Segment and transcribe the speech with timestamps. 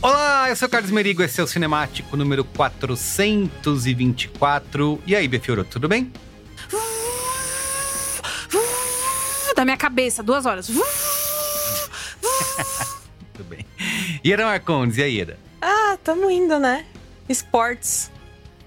[0.00, 5.00] Olá, eu sou o Carlos Merigo, esse é o Cinemático número 424.
[5.06, 6.10] E aí, Befioro, tudo bem?
[9.54, 10.68] Da minha cabeça, duas horas.
[13.32, 13.64] Tudo bem.
[14.24, 15.38] Ira Marcondes, e aí, Ira?
[15.60, 16.84] Ah, tamo indo, né?
[17.28, 18.10] Esportes.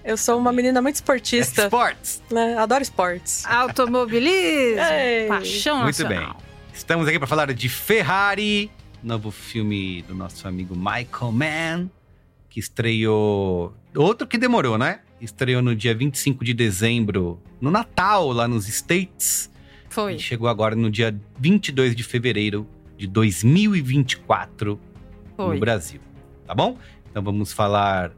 [0.04, 1.64] Eu sou uma menina muito esportista.
[1.66, 2.22] Sports!
[2.30, 2.56] Né?
[2.58, 3.44] Adoro esportes.
[3.46, 5.26] Automobilismo, Ei.
[5.28, 6.18] paixão Muito bem.
[6.18, 6.42] nacional.
[6.74, 8.70] Estamos aqui para falar de Ferrari,
[9.02, 11.90] novo filme do nosso amigo Michael Mann,
[12.50, 13.74] que estreou.
[13.94, 15.00] Outro que demorou, né?
[15.20, 19.48] Estreou no dia 25 de dezembro, no Natal, lá nos States.
[19.88, 20.14] Foi.
[20.14, 22.66] E chegou agora no dia 22 de fevereiro
[23.02, 24.78] de 2024
[25.36, 25.54] Foi.
[25.54, 26.00] no Brasil.
[26.46, 26.78] Tá bom?
[27.10, 28.12] Então vamos falar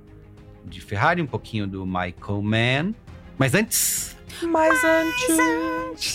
[0.64, 2.94] de Ferrari, um pouquinho do Michael Mann.
[3.38, 6.14] Mas antes, Mas antes.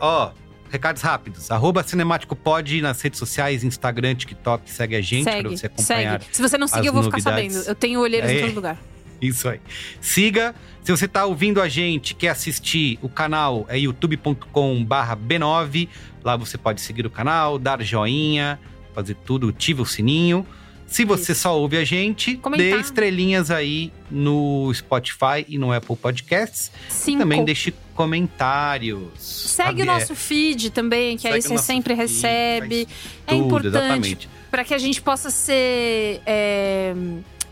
[0.00, 0.32] ó,
[0.70, 1.50] recados rápidos.
[1.50, 4.70] Arroba Cinemático Pod nas redes sociais, Instagram, TikTok.
[4.70, 6.20] Segue a gente para segue, você acompanhar.
[6.22, 6.34] segue.
[6.36, 7.52] Se você não seguir, eu vou ficar novidades.
[7.52, 7.68] sabendo.
[7.68, 8.34] Eu tenho olheiros É.
[8.38, 8.78] em todo lugar.
[9.28, 9.60] Isso aí.
[10.00, 10.54] Siga.
[10.82, 15.88] Se você tá ouvindo a gente, quer assistir o canal, é youtube.com B9.
[16.24, 18.58] Lá você pode seguir o canal, dar joinha,
[18.92, 20.44] fazer tudo, ativa o sininho.
[20.88, 22.66] Se você só ouve a gente, Comentar.
[22.66, 26.70] dê estrelinhas aí no Spotify e no Apple Podcasts.
[26.88, 27.20] Cinco.
[27.20, 29.08] Também deixe comentários.
[29.18, 32.88] Segue o É, nosso feed também, que aí segue o você sempre feed, recebe.
[33.26, 36.94] É tudo, importante para que a gente possa ser é,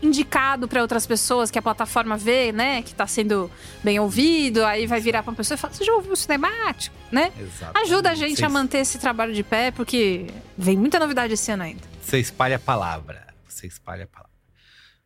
[0.01, 2.81] indicado para outras pessoas que a plataforma vê, né?
[2.81, 3.49] Que tá sendo
[3.83, 6.95] bem ouvido, aí vai virar pra uma pessoa e falar: Você já ouviu o cinemático?
[7.11, 7.31] Né?
[7.39, 7.85] Exatamente.
[7.85, 11.63] Ajuda a gente a manter esse trabalho de pé, porque vem muita novidade esse ano
[11.63, 11.81] ainda.
[12.01, 13.27] Você espalha a palavra.
[13.47, 14.31] Você espalha a palavra.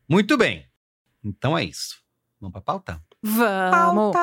[0.08, 0.66] Muito bem.
[1.24, 1.98] Então é isso.
[2.40, 3.02] Vamos pra pauta?
[3.24, 4.16] Vamos!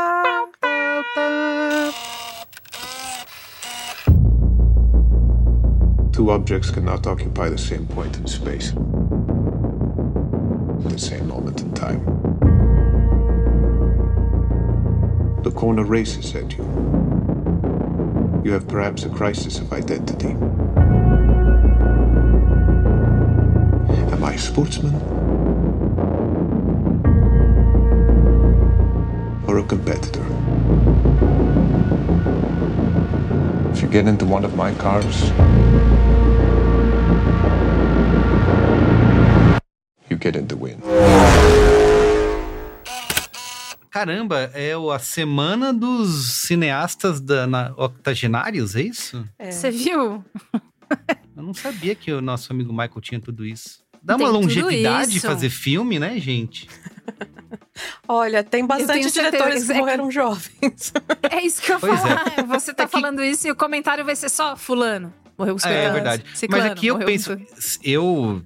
[6.13, 8.75] Two objects cannot occupy the same point in space
[10.93, 12.05] the same moment in time.
[15.43, 16.65] The corner races at you.
[18.45, 20.37] You have perhaps a crisis of identity.
[24.13, 24.95] Am I a sportsman?
[29.49, 30.27] Or a competitor?
[33.73, 35.31] If you get into one of my cars,
[40.13, 40.77] you get in the win.
[43.91, 49.27] Caramba, é o- a semana dos cineastas da, na, octogenários, é isso?
[49.51, 50.25] Você viu?
[51.37, 53.81] Eu não sabia que o nosso amigo Michael tinha tudo isso.
[54.03, 56.69] Dá Tem uma longevidade fazer filme, né, gente?
[58.07, 60.93] Olha, tem bastante diretores que que- morreram jovens.
[61.31, 61.97] É isso que eu Pois é.
[61.97, 62.47] falar.
[62.49, 65.13] Você tá falando isso e o comentário vai ser só fulano.
[65.39, 66.25] Morreu com É, é verdade.
[66.35, 67.39] ciclano, Mas aqui eu penso,
[67.83, 68.43] eu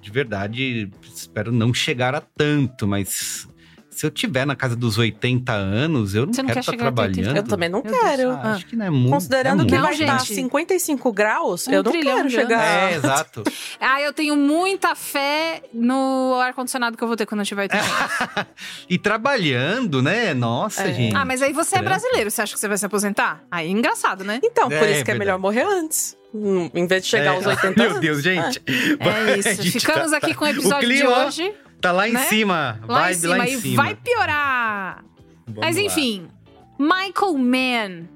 [0.00, 0.90] de verdade
[1.20, 3.48] espero não chegar a tanto, mas
[3.94, 6.72] se eu tiver na casa dos 80 anos, eu não Você não quero quer estar
[6.72, 6.82] 80?
[6.92, 7.36] trabalhando.
[7.36, 8.02] Eu também não Meu Deus.
[8.04, 8.30] quero.
[8.32, 9.10] Ah, acho que não é muito.
[9.10, 9.82] Considerando é que muito.
[9.84, 10.34] vai estar gente.
[10.34, 12.92] 55 graus, Um eu não quero de chegar.
[12.92, 13.42] É, exato.
[13.80, 17.84] Ah, eu tenho muita fé no ar-condicionado que eu vou ter quando eu tiver 80
[17.84, 18.46] anos.
[18.88, 20.32] E trabalhando, né?
[20.34, 20.92] Nossa, É.
[20.94, 21.14] gente.
[21.16, 23.42] Ah, mas aí você é brasileiro, você acha que você vai se aposentar?
[23.50, 24.40] Aí é engraçado, né?
[24.42, 26.16] Então, por É, isso que é melhor morrer antes.
[26.74, 27.36] Em vez de chegar É.
[27.36, 28.00] aos 80 Meu anos.
[28.00, 28.60] Deus, gente.
[28.66, 29.62] É A isso.
[29.62, 31.52] gente Ficamos tá- aqui com o episódio de clima, ó, hoje.
[31.84, 32.24] Tá lá em né?
[32.28, 32.80] cima.
[32.88, 33.82] Lá Vai em cima, lá em e cima.
[33.82, 35.04] vai piorar.
[35.46, 35.82] Vamos Mas lá.
[35.82, 36.28] enfim,
[36.78, 38.08] Michael Mann,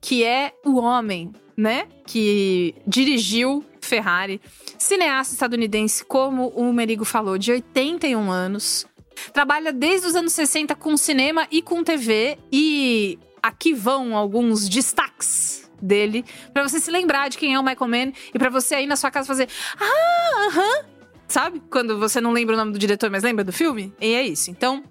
[0.00, 1.88] que é o homem, né?
[2.06, 4.40] Que dirigiu Ferrari,
[4.78, 8.86] cineasta estadunidense, como o Merigo falou, de 81 anos.
[9.32, 12.38] Trabalha desde os anos 60 com cinema e com TV.
[12.52, 16.24] E aqui vão alguns destaques dele,
[16.54, 18.94] Pra você se lembrar de quem é o Michael Mann e pra você aí na
[18.94, 20.97] sua casa fazer: Ah, aham.
[21.28, 21.60] Sabe?
[21.70, 23.92] Quando você não lembra o nome do diretor, mas lembra do filme?
[24.00, 24.50] E é isso.
[24.50, 24.82] Então,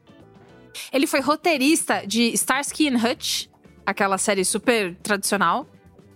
[0.93, 3.47] ele foi roteirista de Starsky and Hutch,
[3.85, 5.67] aquela série super tradicional.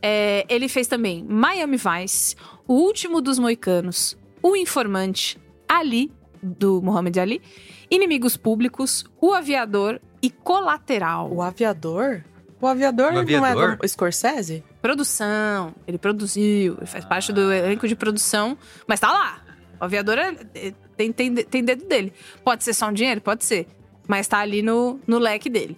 [0.02, 2.36] É, ele fez também Miami Vice,
[2.68, 7.42] O Último dos Moicanos, O Informante, Ali, do Muhammad Ali,
[7.90, 11.32] Inimigos Públicos, O Aviador e Colateral.
[11.32, 12.24] O aviador?
[12.60, 13.78] O aviador, O não é aviador?
[13.78, 14.64] do Scorsese?
[14.82, 18.58] Produção, ele produziu, ele faz parte do elenco de produção,
[18.88, 19.41] mas tá lá.
[19.82, 22.14] O aviador é- é- tem, tem, tem dedo dele.
[22.44, 23.20] Pode ser só um dinheiro?
[23.20, 23.66] Pode ser.
[24.08, 25.76] Mas tá ali no, no leque dele.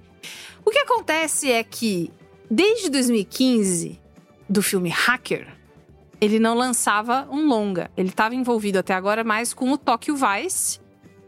[0.65, 2.11] O que acontece é que,
[2.51, 4.00] desde 2015,
[4.50, 5.47] do filme Hacker,
[6.19, 7.89] ele não lançava um longa.
[7.97, 10.79] Ele estava envolvido até agora mais com o Tokyo Vice,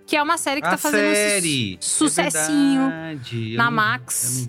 [0.06, 1.74] que é uma série que A tá fazendo série.
[1.76, 2.82] esse su- sucessinho.
[2.82, 3.52] É verdade.
[3.54, 4.48] Eu na Max.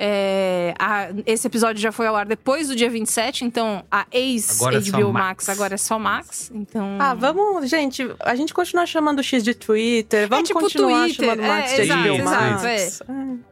[0.00, 4.70] É, a- esse episódio já foi ao ar depois do dia 27, então a ex-HBO
[4.70, 5.12] é Max.
[5.12, 5.48] Max.
[5.48, 6.52] agora é só Max.
[6.54, 6.98] Então.
[7.00, 11.24] Ah, vamos, gente, a gente continua chamando o X de Twitter, vamos tipo continuar Twitter,
[11.26, 13.02] chamando o Max é, de exato, HBO exato, Max.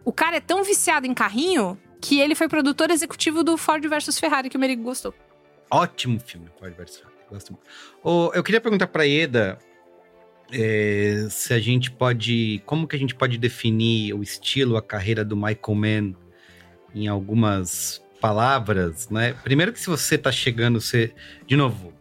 [0.04, 4.16] O cara é tão viciado em carrinho que ele foi produtor executivo do Ford versus
[4.18, 5.12] Ferrari, que o Merigo gostou.
[5.68, 7.16] Ótimo filme, Ford vs Ferrari.
[7.28, 7.66] Gosto muito.
[8.04, 9.58] Ô, eu queria perguntar pra Eda
[10.52, 12.62] é, se a gente pode.
[12.64, 16.14] Como que a gente pode definir o estilo, a carreira do Michael Mann
[16.96, 19.34] em algumas palavras, né?
[19.44, 21.12] Primeiro que se você tá chegando, você.
[21.46, 21.92] De novo,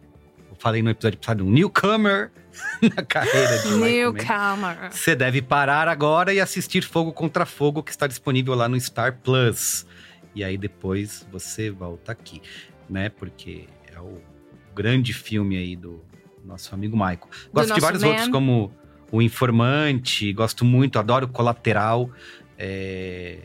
[0.48, 2.30] eu falei no episódio passado, um newcomer
[2.80, 3.68] na carreira de.
[3.74, 4.90] Newcomer.
[4.90, 9.18] Você deve parar agora e assistir Fogo contra Fogo, que está disponível lá no Star
[9.22, 9.86] Plus.
[10.34, 12.40] E aí depois você volta aqui,
[12.88, 13.10] né?
[13.10, 14.18] Porque é o
[14.74, 16.02] grande filme aí do
[16.42, 17.28] nosso amigo Michael.
[17.52, 18.08] Gosto de vários man.
[18.08, 18.72] outros, como
[19.12, 22.10] O Informante, gosto muito, adoro Colateral.
[22.58, 23.38] é,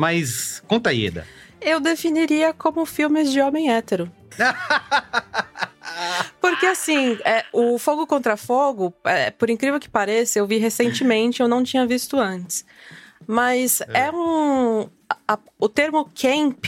[0.00, 1.26] Mas conta aí, Eda.
[1.60, 4.08] Eu definiria como filmes de homem hétero.
[6.40, 11.42] Porque assim, é, o Fogo contra Fogo, é, por incrível que pareça, eu vi recentemente,
[11.42, 12.64] eu não tinha visto antes.
[13.26, 14.88] Mas é, um.
[15.26, 16.66] a- o termo camp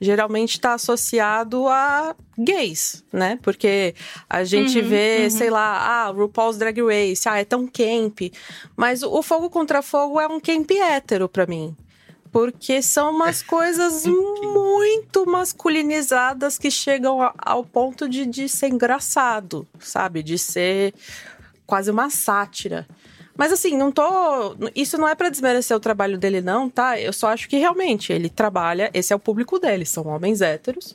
[0.00, 3.38] geralmente está associado a gays, né?
[3.42, 3.94] Porque
[4.28, 5.30] a gente Uhum, vê, uhum.
[5.30, 8.22] sei lá, ah, RuPaul's Drag Race, ah, é tão camp.
[8.76, 11.76] Mas o Fogo contra Fogo é um camp hétero pra mim.
[12.32, 20.22] Porque são umas coisas muito masculinizadas que chegam ao ponto de, de ser engraçado, sabe?
[20.22, 20.94] De ser
[21.66, 22.88] quase uma sátira.
[23.36, 24.02] Mas assim, não tô.
[24.74, 27.00] Isso não é pra desmerecer o trabalho dele, não, tá?
[27.00, 28.90] Eu só acho que realmente ele trabalha.
[28.92, 30.94] Esse é o público dele, são homens héteros.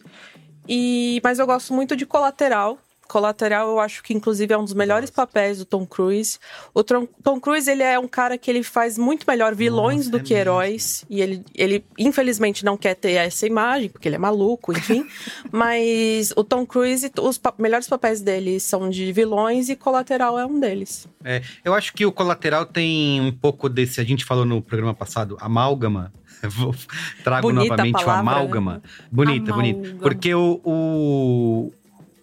[0.67, 2.77] E, mas eu gosto muito de Colateral.
[3.07, 6.37] Colateral, eu acho que inclusive é um dos melhores papéis do Tom Cruise.
[6.73, 10.11] O Tom, Tom Cruise, ele é um cara que ele faz muito melhor vilões Nossa,
[10.11, 10.41] do é que mesmo.
[10.41, 11.05] heróis.
[11.09, 15.05] E ele, ele, infelizmente, não quer ter essa imagem, porque ele é maluco, enfim.
[15.51, 20.45] mas o Tom Cruise, os pa- melhores papéis dele são de vilões e Colateral é
[20.45, 21.07] um deles.
[21.23, 23.99] É, eu acho que o Colateral tem um pouco desse.
[23.99, 26.11] A gente falou no programa passado, amálgama.
[26.43, 26.75] Vou,
[27.23, 28.81] trago Bonita novamente palavra, o amálgama.
[29.11, 29.79] Bonita, bonita.
[29.79, 30.01] Amálgama.
[30.01, 31.73] Porque o, o,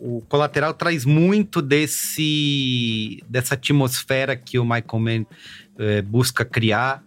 [0.07, 5.27] o Colateral traz muito desse dessa atmosfera que o Michael Mann
[5.79, 7.03] eh, busca criar.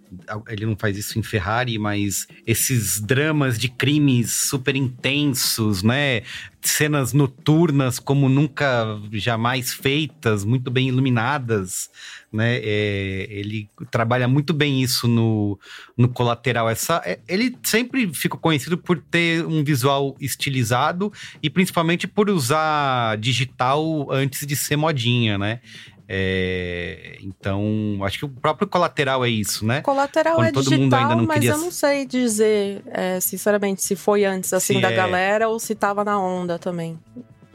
[0.47, 6.21] Ele não faz isso em Ferrari, mas esses dramas de crimes super intensos, né?
[6.61, 11.89] Cenas noturnas como nunca jamais feitas, muito bem iluminadas,
[12.31, 12.57] né?
[12.57, 15.59] É, ele trabalha muito bem isso no,
[15.97, 16.69] no colateral.
[16.69, 21.11] Essa, é- ele sempre fica conhecido por ter um visual estilizado
[21.43, 25.59] e principalmente por usar digital antes de ser modinha, né?
[26.09, 29.81] É, então, acho que o próprio colateral é isso, né?
[29.81, 33.19] Colateral Quando é todo mundo digital, ainda não mas queria eu não sei dizer, é,
[33.19, 36.97] sinceramente, se foi antes assim Se da é- galera ou se tava na onda também.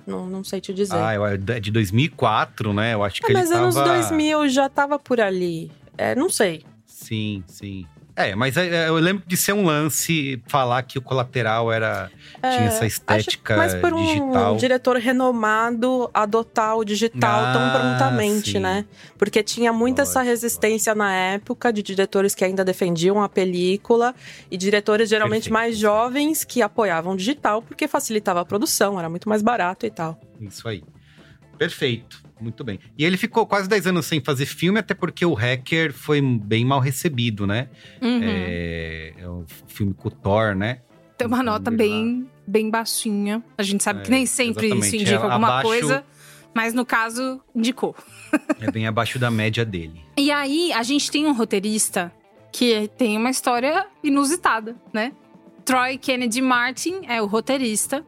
[0.06, 0.96] Não, não sei te dizer.
[0.96, 2.92] Ah, eu- é de 2004, né?
[2.92, 3.62] Eu acho que Ah, ele mas tava...
[3.62, 5.70] anos 2000 já tava por ali.
[5.96, 6.64] É, não sei.
[6.86, 7.86] Sim, sim.
[8.14, 12.66] É, mas é, eu lembro de ser um lance falar que o colateral era tinha
[12.66, 14.56] essa estética É, Acho- mas por um digital.
[14.56, 18.58] diretor renomado adotar o digital Ah, tão prontamente, sim.
[18.58, 18.84] né?
[19.16, 24.14] Porque tinha muita essa Lógico, resistência na época de diretores que ainda defendiam a película
[24.50, 25.52] e diretores geralmente Perfeito.
[25.54, 29.90] mais jovens que apoiavam o digital porque facilitava a produção, era muito mais barato e
[29.90, 30.20] tal.
[30.40, 30.82] Isso aí.
[31.56, 32.22] Perfeito.
[32.42, 32.78] Muito bem.
[32.98, 36.64] E ele ficou quase 10 anos sem fazer filme, até porque o Hacker foi bem
[36.64, 37.68] mal recebido, né?
[38.00, 38.20] Uhum.
[38.22, 40.80] É, é um filme com o Thor, né?
[41.16, 41.76] Tem uma nota lá.
[41.76, 43.42] bem, bem baixinha.
[43.56, 44.96] A gente sabe que É, nem sempre isso exatamente.
[45.02, 46.04] indica É alguma abaixo- coisa,
[46.54, 47.94] mas no caso, indicou.
[48.60, 50.00] É bem abaixo da média dele.
[50.18, 52.12] E aí, a gente tem um roteirista
[52.50, 55.12] que tem uma história inusitada, né?
[55.64, 58.04] Troy Kennedy Martin é o roteirista.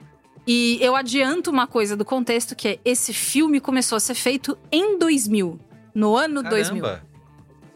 [0.47, 4.59] E eu adianto uma coisa do contexto, que é esse filme começou a ser feito
[4.71, 5.59] em 2000.
[5.95, 6.83] No ano 2000.
[6.83, 7.07] Caramba!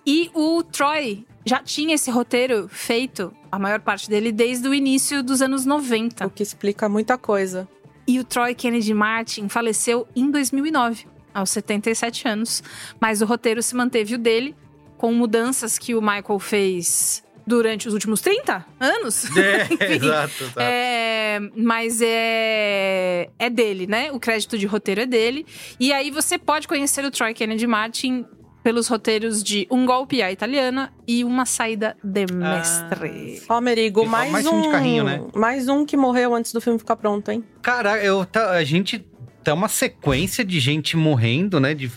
[0.05, 5.23] E o Troy já tinha esse roteiro feito, a maior parte dele, desde o início
[5.23, 6.27] dos anos 90.
[6.27, 7.69] O que explica muita coisa.
[8.07, 12.63] E o Troy Kennedy Martin faleceu em 2009, aos 77 anos.
[13.01, 14.55] Mas o roteiro se manteve o dele,
[14.97, 19.25] com mudanças que o Michael fez durante os últimos 30 anos.
[19.37, 20.61] É, Enfim, exato, exato.
[20.61, 24.13] é, mas é, é dele, né?
[24.13, 25.47] O crédito de roteiro é dele.
[25.81, 28.25] E aí você pode conhecer o Troy Kennedy Martin
[28.63, 33.43] pelos roteiros de Um Golpe à Italiana e Uma Saída de Mestre.
[33.49, 34.71] Ó, Merigo, E mais, mais um.
[34.71, 35.23] carrinho, né?
[35.35, 37.43] Mais um que morreu antes do filme ficar pronto, hein?
[37.63, 39.07] Cara, eu, tá, a gente
[39.43, 41.73] tá uma sequência de gente morrendo, né?
[41.73, 41.91] De,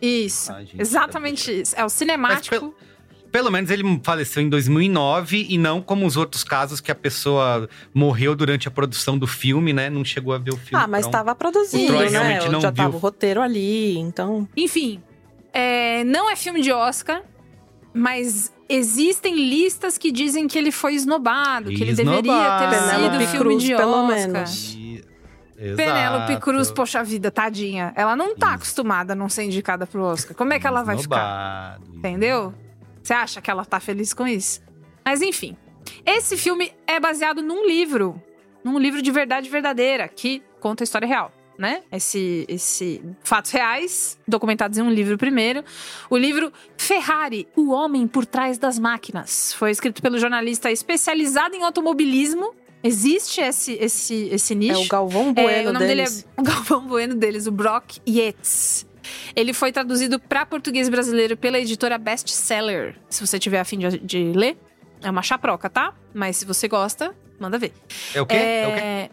[0.00, 1.74] Isso, Ah, gente, exatamente isso.
[1.76, 2.74] É o cinemático.
[3.30, 7.68] Pelo menos ele faleceu em 2009 e não como os outros casos que a pessoa
[7.92, 9.90] morreu durante a produção do filme, né?
[9.90, 10.82] Não chegou a ver o filme.
[10.82, 11.12] ah, mas pronto.
[11.12, 12.10] tava produzindo, O Troy né?
[12.10, 12.84] realmente não Já viu.
[12.84, 14.48] tava o roteiro ali, então.
[14.56, 15.02] Enfim,
[15.52, 17.22] é, não é filme de Oscar,
[17.92, 23.38] mas existem listas que dizem que ele foi esnobado, que ele deveria ter sido filme
[23.38, 24.16] Cruz, de pelo Oscar.
[24.16, 24.74] menos.
[24.74, 25.04] E-
[25.76, 26.40] Penélope Exato.
[26.44, 27.92] Cruz, poxa vida, tadinha.
[27.96, 30.36] Ela não tá acostumada a não ser indicada pro Oscar.
[30.36, 31.72] Como é que ela vai ficar?
[31.80, 32.54] Esnobado, Entendeu?
[33.08, 34.60] Você acha que ela tá feliz com isso?
[35.02, 35.56] Mas enfim,
[36.04, 38.22] esse filme é baseado num livro,
[38.62, 41.80] num livro de verdade verdadeira, que conta a história real, né?
[41.90, 45.64] Esse, esse fatos reais, documentados em um livro primeiro.
[46.10, 51.62] O livro Ferrari, o homem por trás das máquinas, foi escrito pelo jornalista especializado em
[51.62, 52.54] automobilismo.
[52.84, 54.82] Existe esse esse esse nicho.
[54.82, 56.24] É o Galvão Bueno É, o nome deles.
[56.24, 58.86] dele é o Galvão Bueno deles, o Brock Yates.
[59.34, 62.96] Ele foi traduzido para português brasileiro pela editora Bestseller.
[63.08, 64.58] Se você tiver afim de, de ler,
[65.02, 65.94] é uma chaproca, tá?
[66.14, 67.72] Mas se você gosta, manda ver.
[68.14, 68.36] É o quê?
[68.36, 68.80] É, o quê?
[68.80, 69.10] É...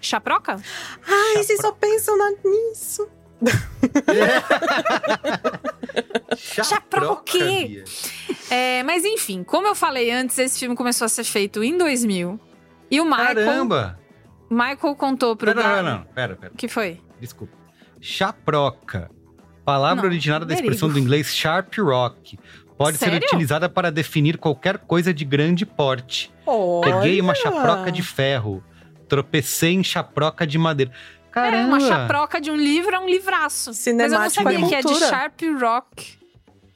[0.00, 0.56] Chaproca?
[1.06, 3.08] Ai, vocês só pensam na- nisso.
[6.36, 7.84] Chaproca o.
[8.50, 12.38] É, mas enfim, como eu falei antes, esse filme começou a ser feito em 2000.
[12.90, 13.98] E o Michael, Caramba!
[14.50, 16.04] Michael contou pro Não, não, não, não.
[16.14, 16.52] Pera, pera.
[16.52, 17.00] O que foi?
[17.20, 17.56] Desculpa.
[18.02, 19.08] Chaproca.
[19.64, 22.36] Palavra Não, originada da expressão do inglês sharp rock.
[22.76, 23.20] Pode Sério?
[23.20, 26.32] ser utilizada para definir qualquer coisa de grande porte.
[26.82, 27.40] Peguei uma Olha!
[27.40, 28.62] chaproca de ferro.
[29.08, 30.90] Tropecei em chaproca de madeira.
[31.30, 31.58] Caramba!
[31.58, 33.70] É, uma chaproca de um livro é um livraço.
[33.70, 34.94] Mas eu não Cinemático sabia é que é de.
[34.98, 36.18] Sharp Rock.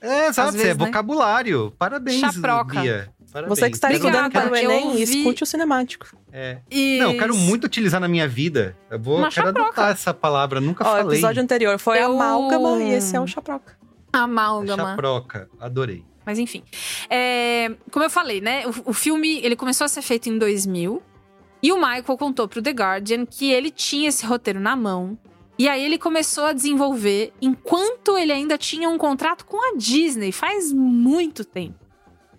[0.01, 0.87] É, isso é vezes, né?
[0.87, 1.75] vocabulário.
[1.77, 2.81] Parabéns, Chaproca.
[2.81, 3.13] Bia.
[3.37, 3.59] Parabéns.
[3.59, 6.07] Você que está estudando para o Enem, ouvi- escute o cinemático.
[6.33, 6.59] É.
[6.71, 6.99] E...
[6.99, 8.75] Não, eu quero muito utilizar na minha vida.
[8.91, 9.69] Eu vou Uma quero chaproca.
[9.69, 10.59] adotar essa palavra.
[10.59, 11.19] Nunca Ó, o falei.
[11.19, 13.77] episódio anterior foi Eu- amálgama e esse é o chaproca.
[14.11, 14.89] Amálgama.
[14.91, 15.51] Chaproca.
[15.61, 16.03] Adorei.
[16.25, 16.63] Mas enfim.
[17.11, 18.65] É, como eu falei, né?
[18.67, 21.03] O, o filme ele começou a ser feito em 2000.
[21.63, 25.19] E o Michael contou pro The Guardian que ele tinha esse roteiro na mão.
[25.59, 30.33] E aí ele começou a desenvolver enquanto ele ainda tinha um contrato com a Disney,
[30.33, 31.86] faz muito tempo.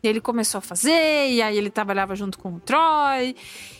[0.07, 3.35] Ele começou a fazer, e aí ele trabalhava junto com o Troy.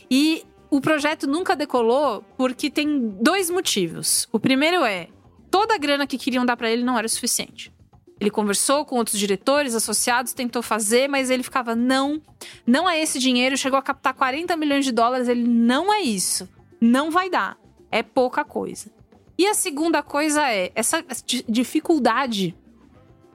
[0.09, 4.27] E o projeto nunca decolou porque tem dois motivos.
[4.31, 5.07] O primeiro é,
[5.49, 7.71] toda a grana que queriam dar pra ele não era suficiente.
[8.19, 12.19] Ele conversou com outros diretores associados, tentou fazer, mas ele ficava, não,
[12.65, 13.55] não é esse dinheiro.
[13.55, 16.49] Chegou a captar 40 milhões de dólares, ele não é isso.
[16.81, 17.57] Não vai dar.
[17.91, 18.91] É pouca coisa.
[19.37, 22.55] E a segunda coisa é, essa di- dificuldade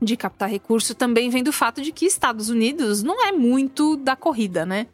[0.02, 4.16] de captar recurso também vem do fato de que Estados Unidos não é muito da
[4.16, 4.86] corrida, né?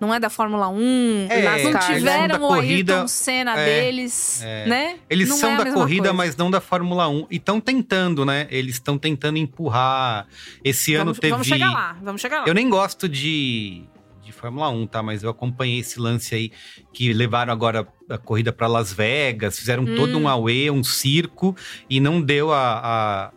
[0.00, 4.66] Não é da Fórmula 1, É, não tiveram o corrida, Ayrton Senna é, deles, é.
[4.66, 4.96] né?
[5.10, 6.14] Eles Não são é da corrida, coisa.
[6.14, 7.26] mas não da Fórmula 1.
[7.30, 8.46] E estão tentando, né?
[8.50, 10.26] Eles estão tentando empurrar.
[10.64, 11.32] Esse ano vamos, teve.
[11.32, 12.44] vamos chegar lá, vamos chegar lá.
[12.48, 13.82] Eu nem gosto de,
[14.24, 15.02] de Fórmula 1, tá?
[15.02, 16.50] Mas eu acompanhei esse lance aí
[16.94, 20.22] que levaram agora a corrida para Las Vegas, fizeram todo Hum.
[20.22, 21.54] um auê, um circo,
[21.90, 23.32] e não deu a, a-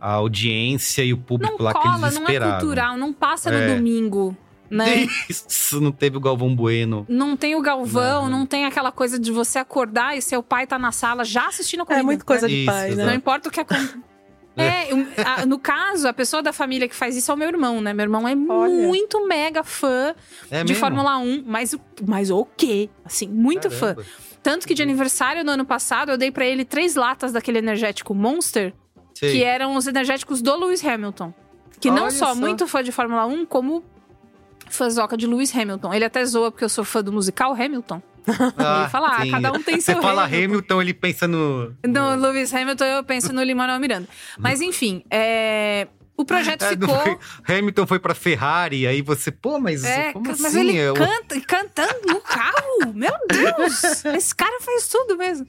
[0.00, 2.58] a audiência e o público Não lá que cola, eles não é esperavam.
[2.58, 3.74] cultural, não passa no É.
[3.74, 4.36] domingo,
[4.70, 5.06] né?
[5.28, 7.04] Isso, não teve o Galvão Bueno.
[7.08, 8.38] Não tem o Galvão, Não.
[8.40, 11.82] não tem aquela coisa de você acordar e seu pai tá na sala já assistindo
[11.82, 12.02] a corrida.
[12.02, 12.52] É muito coisa né?
[12.54, 13.04] de Isso, pai, né?
[13.06, 13.94] Não importa o que acontece.
[14.60, 17.46] É, um, a- no caso, a pessoa da família que faz isso é o meu
[17.46, 17.92] irmão, né?
[17.94, 18.88] Meu irmão é Olha.
[18.88, 20.12] muito mega fã
[20.50, 20.80] É de mesmo?
[20.80, 22.90] Fórmula 1, mas, o- mas o quê?
[23.04, 23.94] Assim, muito fã.
[23.94, 24.04] Caramba.
[24.42, 28.12] Tanto que de aniversário no ano passado eu dei pra ele três latas daquele energético
[28.16, 28.74] Monster,
[29.18, 29.32] Sei.
[29.32, 31.32] que eram os energéticos do Lewis Hamilton.
[31.80, 32.34] Que não Olha só, só.
[32.34, 33.84] muito fã de Fórmula 1, como
[34.68, 35.94] fãzoca de Lewis Hamilton.
[35.94, 38.02] Ele até zoa porque eu sou fã do musical Hamilton.
[38.28, 39.30] ele fala, ah, sim.
[39.30, 40.44] cada um tem Você seu fala Hamilton.
[40.44, 41.74] Hamilton, ele pensa no.
[41.86, 44.08] No Lewis Hamilton, eu penso no Lin-Manuel Miranda.
[44.38, 47.16] Mas enfim, é, o projeto É, não ficou...
[47.46, 50.60] foi- Hamilton foi pra Ferrari, aí você, pô, mas É, como mas assim?
[50.60, 52.92] ele Eu- canta, e cantando no carro.
[52.92, 54.04] Meu Deus!
[54.04, 55.46] Esse cara faz tudo mesmo.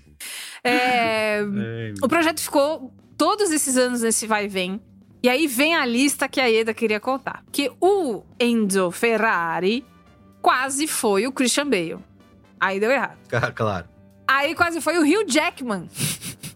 [0.63, 4.81] É, É, o projeto ficou todos esses anos nesse vai e vem.
[5.21, 7.43] E aí vem a lista que a Eda queria contar.
[7.51, 9.85] Que o Enzo Ferrari
[10.41, 11.97] quase foi o Christian Bale.
[12.57, 13.17] Aí deu errado.
[13.53, 13.87] Claro.
[14.25, 15.89] Aí quase foi o Hugh Jackman.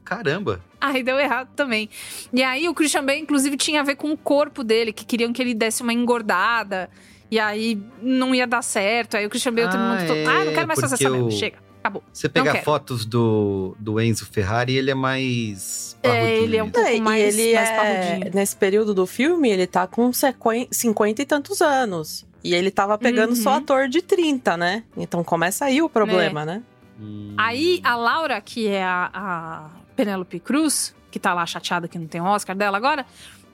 [0.05, 0.61] Caramba.
[0.79, 1.89] Aí deu errado também.
[2.31, 5.33] E aí o Christian Bale, inclusive, tinha a ver com o corpo dele, que queriam
[5.33, 6.89] que ele desse uma engordada.
[7.29, 9.17] E aí não ia dar certo.
[9.17, 11.31] Aí o Christian Bale Ah, de é, Ah, não quero mais fazer essa merda.
[11.31, 12.03] Chega, acabou.
[12.11, 15.97] Você pega fotos do, do Enzo Ferrari, ele é mais.
[16.01, 18.31] É, parrudinho ele é um pouco É, mais- ele mais é, parrudinho.
[18.33, 22.25] nesse período do filme, ele tá com sequen- 50 e tantos anos.
[22.43, 23.35] E ele tava pegando Uhum.
[23.35, 24.83] só ator de 30, né?
[24.97, 26.45] Então começa aí o problema, É.
[26.45, 26.63] né?
[26.99, 27.33] Hum.
[27.37, 32.07] Aí a Laura, que é a, a Penélope Cruz, que tá lá chateada que não
[32.07, 33.05] tem o Oscar dela agora,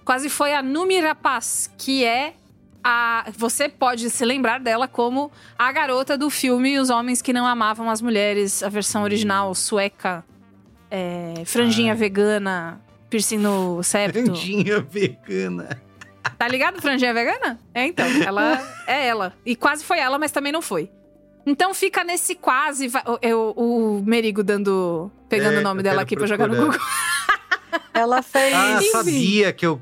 [0.03, 2.33] quase foi a Numi Rapaz, que é
[2.83, 3.25] a.
[3.37, 7.89] Você pode se lembrar dela como a garota do filme Os Homens que Não Amavam
[7.89, 10.23] as Mulheres, a versão original sueca,
[10.91, 11.95] é, franjinha Ah.
[11.95, 14.21] vegana, piercing no septo.
[14.23, 15.81] Grandinha vegana.
[16.37, 17.59] Tá ligado, franjinha vegana?
[17.73, 18.05] É, então.
[18.25, 19.33] Ela é ela.
[19.45, 20.89] E quase foi ela, mas também não foi.
[21.45, 22.91] Então fica nesse quase.
[23.21, 25.09] Eu, o Merigo dando.
[25.27, 26.77] Pegando É, o nome dela aqui pra jogar no procurar.
[26.77, 26.87] Google.
[27.93, 28.91] Ela fez Ah, Enfim.
[28.91, 29.81] sabia que eu.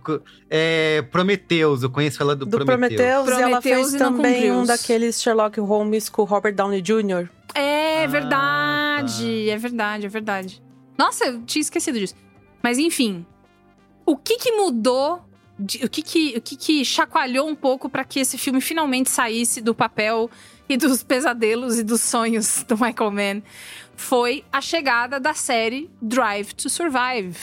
[0.49, 2.99] É, Prometheus, eu conheço ela do, do Prometheus.
[3.01, 7.29] Prometheus, e ela fez e também um daqueles Sherlock Holmes com o Robert Downey Jr.
[7.53, 10.61] É Ah, verdade, é verdade, é verdade.
[10.97, 12.15] Nossa, eu tinha esquecido disso.
[12.63, 13.25] Mas enfim,
[14.05, 15.21] o que que mudou,
[15.59, 19.09] de- o, que que, o que que chacoalhou um pouco pra que esse filme finalmente
[19.09, 20.29] saísse do papel
[20.69, 23.41] e dos pesadelos e dos sonhos do Michael Mann
[23.95, 27.37] foi a chegada da série Drive to Survive.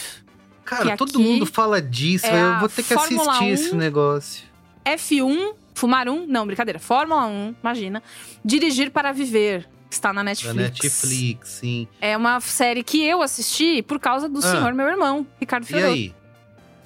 [0.64, 3.48] Cara, todo mundo fala disso, é eu vou ter que Fórmula assistir 1.
[3.54, 4.44] esse negócio.
[4.84, 8.02] F1, Fumar 1, não, brincadeira, Fórmula 1, imagina.
[8.44, 10.54] Dirigir para Viver, está na Netflix.
[10.82, 11.88] Netflix, sim.
[12.00, 14.42] É uma série que eu assisti por causa do Ah.
[14.42, 15.92] senhor, meu irmão, Ricardo E Fiorotto.
[15.92, 16.14] aí?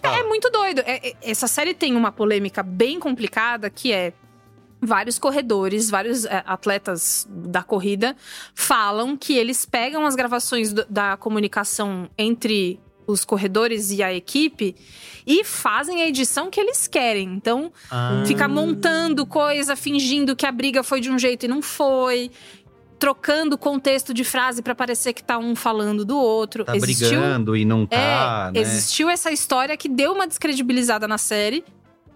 [0.03, 0.79] É muito doido.
[0.87, 4.13] É- é- essa série tem uma polêmica bem complicada que é
[4.81, 8.17] vários corredores, vários é, atletas da corrida
[8.55, 14.77] falam que eles pegam as gravações do- da comunicação entre os corredores e a equipe
[15.27, 17.29] e fazem a edição que eles querem.
[17.35, 21.61] Então, Ah, fica montando coisa, fingindo que a briga foi de um jeito e não
[21.63, 22.31] foi.
[22.99, 26.65] Trocando contexto de frase pra parecer que tá um falando do outro.
[26.65, 28.61] tá Existiu brigando e não tá, é, né?
[28.61, 31.65] existiu essa história que deu uma descredibilizada na série.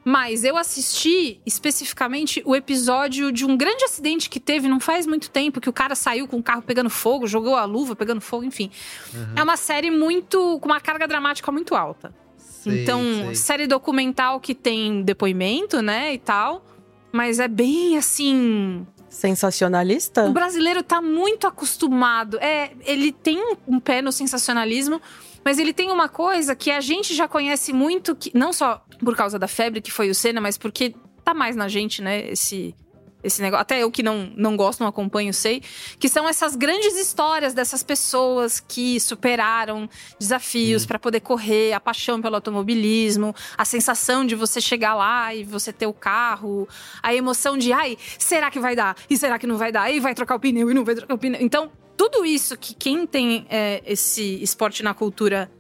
[0.05, 5.31] Mas eu assisti especificamente o episódio de um grande acidente que teve não faz muito
[5.31, 8.43] tempo, que o cara saiu com o carro pegando fogo, jogou a luva pegando fogo,
[8.45, 8.71] enfim.
[9.15, 9.27] Uhum.
[9.37, 10.59] É uma série muito.
[10.61, 12.13] com uma carga dramática muito alta.
[12.37, 13.35] Sei, então, sei.
[13.35, 16.65] série documental que tem depoimento, né, e tal.
[17.13, 18.87] Mas é bem assim.
[19.09, 20.25] Sensacionalista?
[20.29, 22.39] O brasileiro tá muito acostumado.
[22.41, 25.01] É, ele tem um- um pé no sensacionalismo,
[25.45, 29.17] mas ele tem uma coisa que a gente já conhece muito, que não só por
[29.17, 32.31] causa da febre que foi o Senna, mas porque tá mais na gente, né?
[32.31, 32.75] Esse,
[33.23, 33.63] esse negócio.
[33.63, 35.63] Até eu que não, não gosto, não acompanho, sei.
[35.99, 42.21] Que são essas grandes histórias dessas pessoas que superaram desafios pra poder correr, a paixão
[42.21, 46.69] pelo automobilismo, a sensação de você chegar lá e você ter o carro,
[47.03, 48.97] a emoção de, ai, será que vai dar?
[49.09, 49.91] E será que não vai dar?
[49.93, 51.41] E vai trocar o pneu e não vai trocar o pneu.
[51.41, 55.51] Então, tudo isso que quem tem é, esse esporte na cultura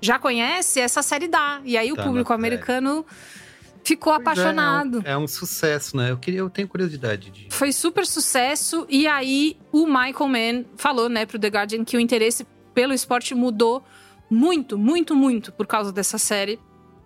[0.00, 1.60] já conhece, essa série dá.
[1.64, 3.04] E aí o Tá público na americano
[3.84, 5.02] ficou Pois é, apaixonado.
[5.04, 6.10] É um, é um sucesso, né?
[6.10, 7.48] Eu, queria, eu tenho curiosidade de.
[7.50, 8.86] Foi super sucesso.
[8.88, 13.34] E aí, o Michael Mann falou, né, pro The Guardian que o interesse pelo esporte
[13.34, 13.84] mudou
[14.30, 16.58] muito, muito, muito por causa dessa série.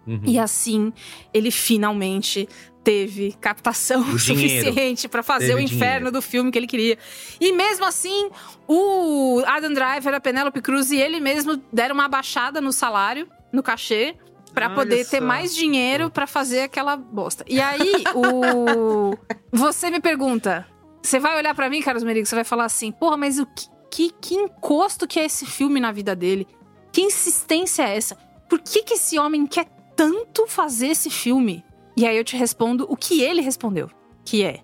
[0.07, 0.21] Uhum.
[0.25, 0.93] E assim,
[1.33, 2.49] ele finalmente
[2.83, 6.13] teve captação O suficiente pra fazer Teve o inferno dinheiro.
[6.13, 6.99] do filme que ele queria.
[7.41, 8.29] E mesmo assim,
[8.69, 13.63] o Adam Driver, a Penélope Cruz e ele mesmo deram uma baixada no salário, no
[13.63, 14.17] cachê.
[14.53, 15.25] Pra Olha poder ter só.
[15.25, 17.45] mais dinheiro pra fazer aquela bosta.
[17.49, 19.17] E aí, o.
[19.51, 20.65] Você me pergunta.
[21.03, 23.67] Você vai olhar pra mim, Carlos Merigo, você vai falar assim: porra, mas o que,
[23.91, 26.47] que, que encosto que é esse filme na vida dele?
[26.93, 28.15] Que insistência é essa?
[28.49, 31.65] Por que, que esse homem quer tanto fazer esse filme?
[31.97, 33.91] E aí eu te respondo o que ele respondeu:
[34.25, 34.61] que é.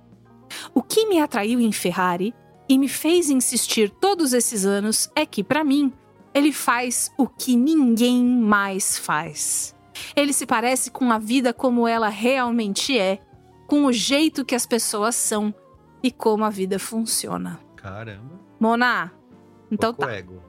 [0.75, 2.35] O que me atraiu em Ferrari
[2.69, 5.93] e me fez insistir todos esses anos é que, pra mim,
[6.35, 9.75] ele faz o que ninguém mais faz.
[10.17, 13.21] Ele se parece com a vida como ela realmente é,
[13.67, 15.55] com o jeito que as pessoas são
[16.03, 17.61] e como a vida funciona.
[17.77, 18.41] Caramba.
[18.59, 19.13] Mona,
[19.71, 20.17] então pouco tá.
[20.17, 20.43] ego.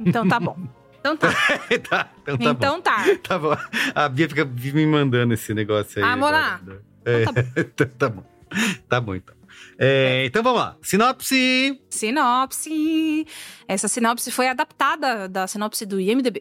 [0.00, 0.56] Então tá bom.
[1.00, 1.28] Então tá.
[1.88, 2.80] tá, então tá então bom.
[2.82, 3.04] tá.
[3.26, 3.56] Tá bom.
[3.94, 6.08] A Bia fica me mandando esse negócio aí.
[6.10, 6.54] Ah, Mona.
[6.56, 6.82] agora.
[7.04, 7.24] É,
[7.60, 8.24] então tá bom.
[8.88, 9.34] Tá bom, então.
[9.78, 10.76] É, então vamos lá.
[10.82, 11.80] Sinopse.
[11.88, 13.26] Sinopse.
[13.66, 16.40] Essa sinopse foi adaptada da sinopse do IMDb.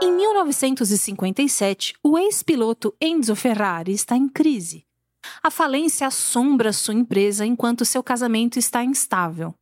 [0.00, 4.84] Em 1957, o ex-piloto Enzo Ferrari está em crise.
[5.42, 9.54] A falência assombra sua empresa enquanto seu casamento está instável.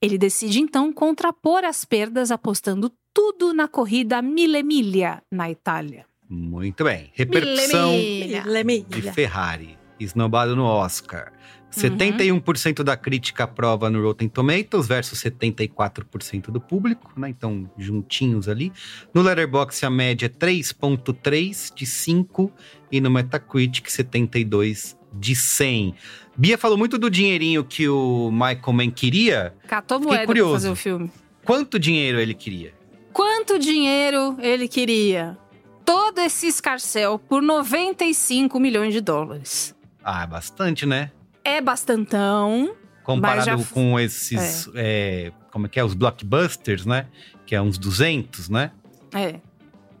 [0.00, 6.04] Ele decide então contrapor as perdas apostando tudo na corrida Mille Miglia, na Itália.
[6.28, 7.10] Muito bem.
[7.14, 9.78] Repercussão Mille de Ferrari.
[10.00, 11.32] Esnobado no Oscar.
[11.70, 17.28] 71% da crítica aprova no Rotten Tomatoes versus 74% do público, né?
[17.28, 18.72] Então, juntinhos ali.
[19.12, 22.52] No Letterboxd, a média é 3.3 de 5
[22.92, 25.94] e no Metacritic 72 de 100.
[26.36, 29.54] Bia falou muito do dinheirinho que o Michael Mann queria.
[29.68, 30.52] Catou Fiquei moeda pra curioso.
[30.54, 31.10] fazer o filme.
[31.44, 32.72] Quanto dinheiro ele queria?
[33.12, 35.38] Quanto dinheiro ele queria?
[35.84, 39.74] Todo esse escarcel por 95 milhões de dólares.
[40.02, 41.10] Ah, é bastante, né?
[41.44, 42.74] É bastantão.
[43.04, 47.06] Comparado já- com esses, é, como é que é, os blockbusters, né?
[47.46, 48.72] Que é uns 200, né?
[49.14, 49.40] É.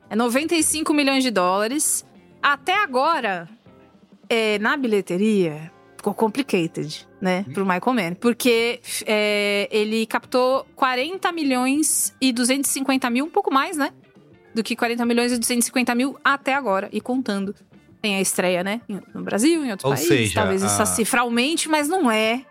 [0.08, 2.04] É 95 milhões de dólares.
[2.42, 3.48] Até agora,
[4.28, 5.70] é, na bilheteria,
[6.04, 7.46] ficou complicated, né?
[7.54, 8.14] Pro Michael Mann.
[8.14, 13.90] Porque é, ele captou 40 milhões e 250 mil, um pouco mais, né?
[14.54, 17.54] Do que 40 milhões e 250 mil até agora, e contando.
[18.02, 18.82] Tem a estreia, né?
[19.14, 20.08] No Brasil, em outros Ou países.
[20.08, 22.44] seja, talvez a- essa cifra aumente, mas não é.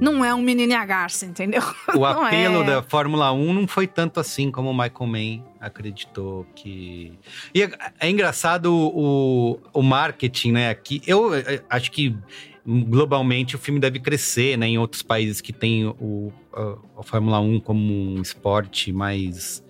[0.00, 1.60] Não é um menino Garça, entendeu?
[1.94, 2.64] O apelo é.
[2.64, 7.12] da Fórmula 1 não foi tanto assim como o Michael Mann acreditou que.
[7.54, 10.70] E é, é engraçado o, o marketing, né?
[10.70, 11.30] Aqui, eu
[11.68, 12.16] acho que
[12.66, 14.66] globalmente o filme deve crescer, né?
[14.66, 17.80] Em outros países que tem o, a, a Fórmula 1 como
[18.16, 19.62] um esporte mais.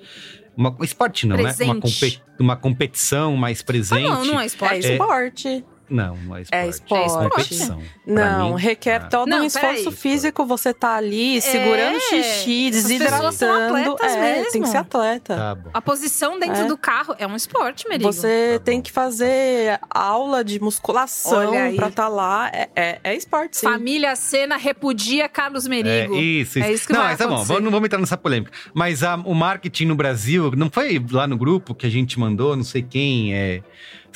[0.56, 1.42] Uma, um esporte não, né?
[1.42, 1.80] Uma, Presente.
[1.80, 4.02] compe- uma competição mais presente.
[4.08, 4.86] não, não é esporte.
[4.86, 5.64] É esporte.
[5.88, 6.64] Não, não é esporte.
[6.64, 7.30] É esporte.
[7.30, 7.82] competição.
[8.04, 9.08] Pra Não, mim, requer ah.
[9.08, 9.96] todo Não, um esforço peraí.
[9.96, 10.44] físico.
[10.46, 13.92] Você tá ali segurando xixi, essas pessoas são desidratando.
[13.92, 14.52] atletas É, mesmo.
[14.52, 15.36] tem que ser atleta.
[15.36, 15.70] Tá bom.
[15.72, 16.64] A posição dentro É.
[16.66, 18.12] do carro é um esporte, Merigo.
[18.12, 21.76] Você Tá tem que fazer aula de musculação aí.
[21.76, 22.50] pra estar lá.
[22.52, 23.66] É, é, é esporte, sim.
[23.66, 26.16] Família Sena repudia Carlos É, Merigo.
[26.16, 26.68] isso, isso.
[26.68, 28.50] É isso que não, vai mas tá bom, vamos- não vamos entrar nessa polêmica.
[28.74, 32.56] Mas a- o marketing no Brasil, não foi lá no grupo que a gente mandou,
[32.56, 33.62] não sei quem, é.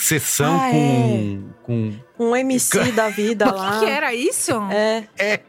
[0.03, 1.51] Sessão Ah, com.
[1.63, 3.73] com Um MC da vida O lá.
[3.79, 4.53] que, que era isso?
[4.71, 5.41] É,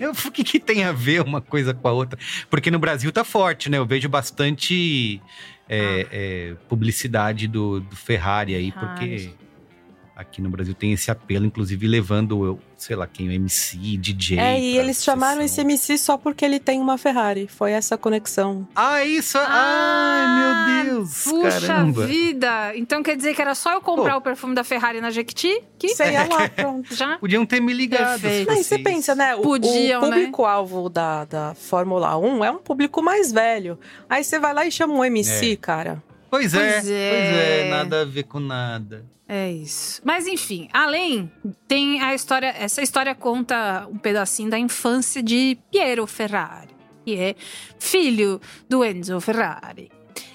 [0.00, 2.18] Eu- o que, que tem a ver uma coisa com a outra?
[2.50, 3.78] Porque no Brasil tá forte, né?
[3.78, 5.20] Eu vejo bastante
[5.68, 9.30] é, é, publicidade do, do Ferrari aí, porque
[10.14, 14.38] aqui no Brasil tem esse apelo, inclusive levando, eu, sei lá quem, o MC, DJ.
[14.38, 15.60] é, e eles chamaram esse.
[15.60, 17.46] MC só porque ele tem uma Ferrari.
[17.48, 18.66] Foi essa conexão.
[18.74, 19.38] Ah, isso!
[19.40, 21.24] Ai, meu Deus!
[21.24, 22.06] Puxa caramba!
[22.06, 22.76] vida!
[22.76, 24.18] Então quer dizer que era só eu comprar Pô.
[24.18, 25.62] o perfume da Ferrari na Jequiti?
[25.78, 26.94] Que Você ia lá, pronto.
[26.94, 27.18] já?
[27.18, 28.20] Podiam ter me ligado.
[28.20, 28.50] Perfeito.
[28.50, 29.34] Aí você pensa, né?
[29.34, 30.16] O, Podiam, o né?
[30.16, 33.78] público-alvo da, da Fórmula 1 é um público mais velho.
[34.08, 36.02] Aí você vai lá e chama um MC, cara.
[36.32, 37.66] Pois é, Pois pois é.
[37.66, 39.04] é, nada a ver com nada.
[39.28, 40.00] É isso.
[40.02, 41.30] Mas enfim, além,
[41.68, 42.46] tem a história.
[42.58, 46.70] Essa história conta um pedacinho da infância de Piero Ferrari,
[47.04, 47.34] que é
[47.78, 49.90] filho do Enzo Ferrari.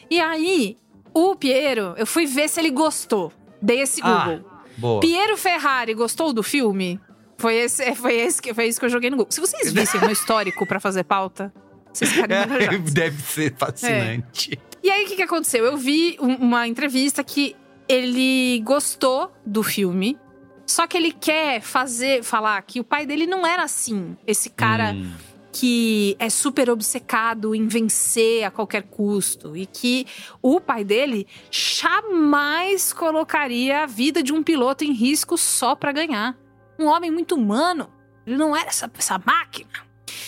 [0.07, 0.77] E aí,
[1.15, 3.33] o Piero, eu fui ver se ele gostou.
[3.59, 4.51] Dei esse Ah, Google.
[4.77, 4.99] Boa.
[5.01, 6.99] Piero Ferrari gostou do filme?
[7.39, 9.31] Foi esse, é, foi esse que foi isso que eu joguei no Google.
[9.31, 11.51] Se vocês vissem meu histórico pra fazer pauta,
[11.91, 12.93] vocês ficariam engajados.
[12.93, 14.59] Deve ser fascinante.
[14.87, 15.65] E aí, o que, que aconteceu?
[15.65, 17.57] Eu vi um- uma entrevista que
[17.89, 20.17] ele gostou do filme,
[20.65, 24.15] só que ele quer fazer, falar que o pai dele não era assim.
[24.25, 25.11] Esse cara Hum,
[25.51, 29.57] que é super obcecado em vencer a qualquer custo.
[29.57, 30.05] E que
[30.41, 36.33] o pai dele jamais colocaria a vida de um piloto em risco só pra ganhar.
[36.79, 37.89] Um homem muito humano.
[38.25, 39.86] Ele não era essa, essa máquina.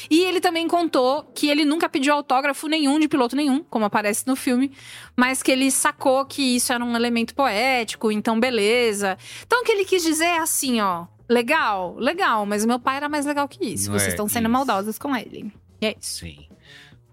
[0.09, 4.25] E ele também contou que ele nunca pediu autógrafo nenhum de piloto nenhum, como aparece
[4.25, 4.71] no filme,
[5.15, 9.17] mas que ele sacou que isso era um elemento poético, então beleza.
[9.45, 11.05] Então o que ele quis dizer é assim, ó.
[11.29, 13.91] Legal, legal, mas o meu pai era mais legal que isso.
[13.91, 14.51] Não Vocês é estão sendo isso.
[14.51, 15.53] maldosos com ele.
[15.79, 16.19] E é isso.
[16.25, 16.47] Sim.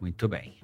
[0.01, 0.55] Muito bem.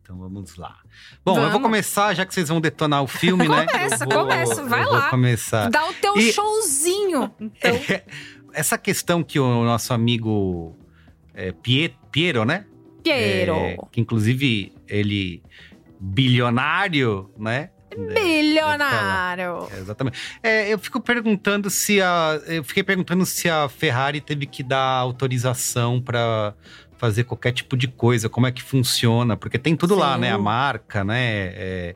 [0.00, 0.76] Então vamos lá.
[1.24, 1.52] Bom, eu Vamos.
[1.52, 3.66] vou começar, já que vocês vão detonar o filme, né?
[3.72, 5.00] Começa, Eu vou- começa, vai eu lá.
[5.00, 5.68] Vou começar.
[5.70, 7.32] Dá o teu E- showzinho.
[7.40, 7.72] Então,
[8.54, 10.76] Essa questão que o nosso amigo
[11.34, 12.64] é, Pie- Piero, né?
[13.02, 13.54] Piero.
[13.56, 15.42] É, que inclusive ele
[16.00, 17.70] bilionário, né?
[17.96, 19.68] Bilionário.
[19.72, 20.18] É, exatamente.
[20.42, 22.40] É, eu fico perguntando se a.
[22.46, 26.54] Eu fiquei perguntando se a Ferrari teve que dar autorização para
[26.96, 30.20] fazer qualquer tipo de coisa, como é que funciona, porque tem tudo lá, Sim.
[30.20, 30.30] né?
[30.32, 31.52] A marca, né?
[31.54, 31.94] É,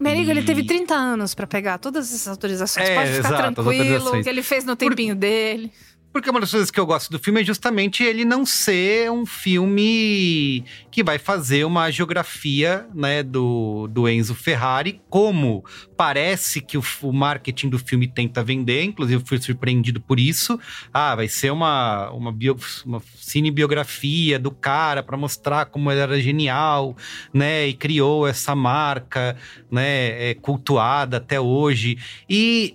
[0.00, 2.88] Merigo, ele e- teve 30 anos pra pegar todas essas autorizações.
[2.88, 5.70] É, Pode ficar exato, tranquilo, que ele fez no tempinho dele.
[6.16, 9.26] Porque uma das coisas que eu gosto do filme é justamente ele não ser um
[9.26, 15.62] filme que vai fazer uma geografia né, do, do Enzo Ferrari, como
[15.94, 20.58] parece que o, o marketing do filme tenta vender, inclusive eu fui surpreendido por isso.
[20.90, 26.18] Ah, vai ser uma, uma, bio, uma cinebiografia do cara para mostrar como ele era
[26.18, 26.96] genial,
[27.30, 27.66] né?
[27.68, 29.36] E criou essa marca,
[29.70, 30.30] né?
[30.30, 31.98] É, cultuada até hoje.
[32.26, 32.74] E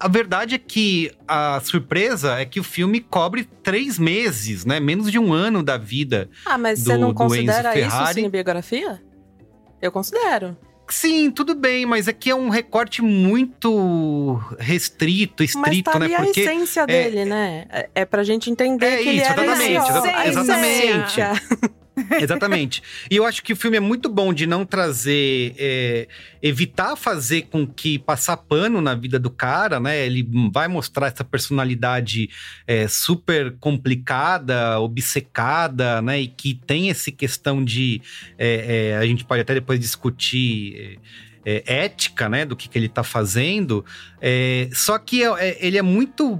[0.00, 4.78] a verdade é que a surpresa é que o filme cobre três meses, né?
[4.80, 6.28] Menos de um ano da vida.
[6.44, 9.00] Ah, mas do- você não considera isso cinebiografia?
[9.80, 10.56] Eu considero.
[10.90, 16.06] Sim, tudo bem, mas aqui é um recorte muito restrito, Mas estrito, tá né?
[16.06, 17.66] ali a Porque essência dele, né?
[17.68, 20.28] É, é pra gente entender É que ele isso, era exatamente, esse, ó, exa- a
[20.28, 21.20] exatamente.
[22.20, 22.82] Exatamente.
[23.10, 25.54] E eu acho que o filme é muito bom de não trazer.
[25.58, 26.08] é,
[26.42, 30.06] evitar fazer com que passar pano na vida do cara, né?
[30.06, 32.30] Ele vai mostrar essa personalidade
[32.66, 36.20] é, super complicada, obcecada, né?
[36.20, 38.00] E que tem essa questão de.
[38.38, 40.98] é, é, a gente pode até depois discutir.
[41.04, 43.82] é, é, ética, né, do que, que ele tá fazendo,
[44.74, 45.22] só que
[45.60, 46.38] ele é muito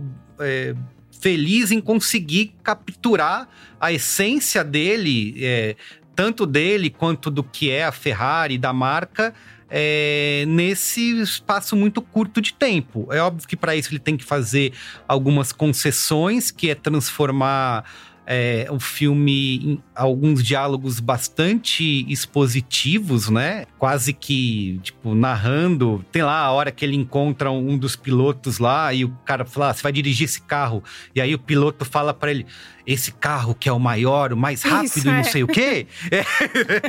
[1.20, 3.48] feliz em conseguir capturar
[3.80, 5.76] a essência dele, é,
[6.14, 9.34] tanto dele quanto do que é a Ferrari, da marca,
[9.70, 13.08] é, nesse espaço muito curto de tempo.
[13.10, 14.72] É óbvio que para isso ele tem que fazer
[15.06, 17.84] algumas concessões, que é transformar
[18.30, 23.64] é, o filme em alguns diálogos bastante expositivos, né?
[23.78, 26.04] Quase que, tipo, narrando.
[26.12, 29.70] Tem lá a hora que ele encontra um dos pilotos lá e o cara fala:
[29.70, 30.84] ah, você vai dirigir esse carro.
[31.14, 32.44] E aí o piloto fala para ele:
[32.88, 35.22] esse carro que é o maior, o mais rápido e não é.
[35.22, 35.86] sei o quê.
[36.10, 36.24] É,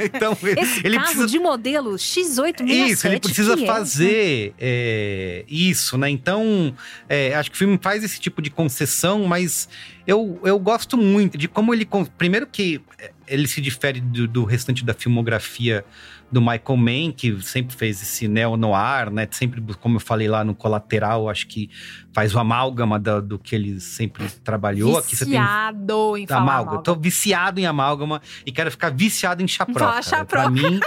[0.06, 2.70] então, Esse ele carro precisa de modelo X867.
[2.70, 3.66] isso, ele precisa é?
[3.66, 6.10] fazer é, isso, né?
[6.10, 6.74] Então,
[7.08, 9.68] é, acho que o filme faz esse tipo de concessão, mas
[10.10, 11.88] eu, eu gosto muito de como ele.
[12.18, 15.86] Primeiro que é, ele se difere do, do restante da filmografia
[16.32, 19.28] do Michael Mann, que sempre fez esse neo-noir, né?
[19.32, 21.72] Sempre, como eu falei lá no Colateral, acho que
[22.14, 25.00] faz o amálgama da- do que ele sempre trabalhou.
[25.00, 26.62] Aqui você tem Viciado em falar amálgama.
[26.72, 26.84] amálgama.
[26.84, 29.80] Tô viciado em amálgama e quero ficar viciado em chaproca.
[29.80, 30.28] Fala chaproca.
[30.44, 30.80] Pra mim,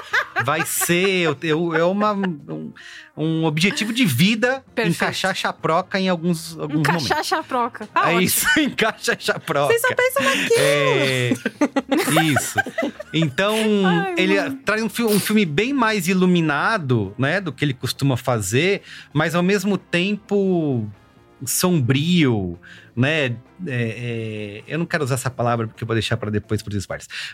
[0.44, 2.72] vai ser eu, eu- é uma, um,
[3.16, 4.96] um objetivo de vida Perfeito.
[4.96, 7.05] encaixar chaproca em alguns, alguns momentos.
[7.05, 7.87] Encaixar chaproca.
[7.87, 8.20] Tá é ótimo.
[8.22, 9.66] isso, encaixa chaproca.
[9.66, 10.55] Vocês só pensam naquilo.
[10.59, 11.33] É,
[12.33, 12.59] isso.
[13.12, 13.55] Então,
[13.87, 14.59] Ai, ele mano.
[14.64, 19.35] traz um, fi- um filme bem mais iluminado, né, do que ele costuma fazer, mas
[19.35, 20.88] ao mesmo tempo
[21.44, 22.59] sombrio,
[22.94, 23.27] né?
[23.27, 26.77] É, é, eu não quero usar essa palavra porque eu vou deixar para depois para
[26.77, 26.87] os.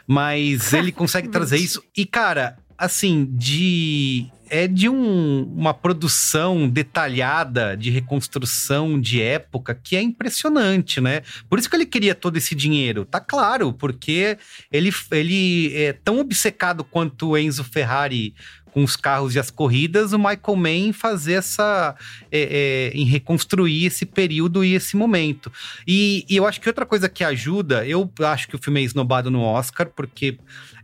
[0.07, 7.77] Mas ele consegue trazer isso e cara, assim, de é de um- uma produção detalhada
[7.77, 11.23] de reconstrução de época que é impressionante, né?
[11.49, 14.37] Por isso que ele queria todo esse dinheiro, tá claro, porque
[14.73, 18.35] ele, ele é tão obcecado quanto o Enzo Ferrari
[18.71, 21.97] com os carros e as corridas, o Michael Mann fazer essa.
[22.31, 25.51] é, é, em reconstruir esse período e esse momento.
[25.87, 28.85] E, e eu acho que outra coisa que ajuda, eu acho que o filme é
[28.85, 30.39] esnobado no Oscar, porque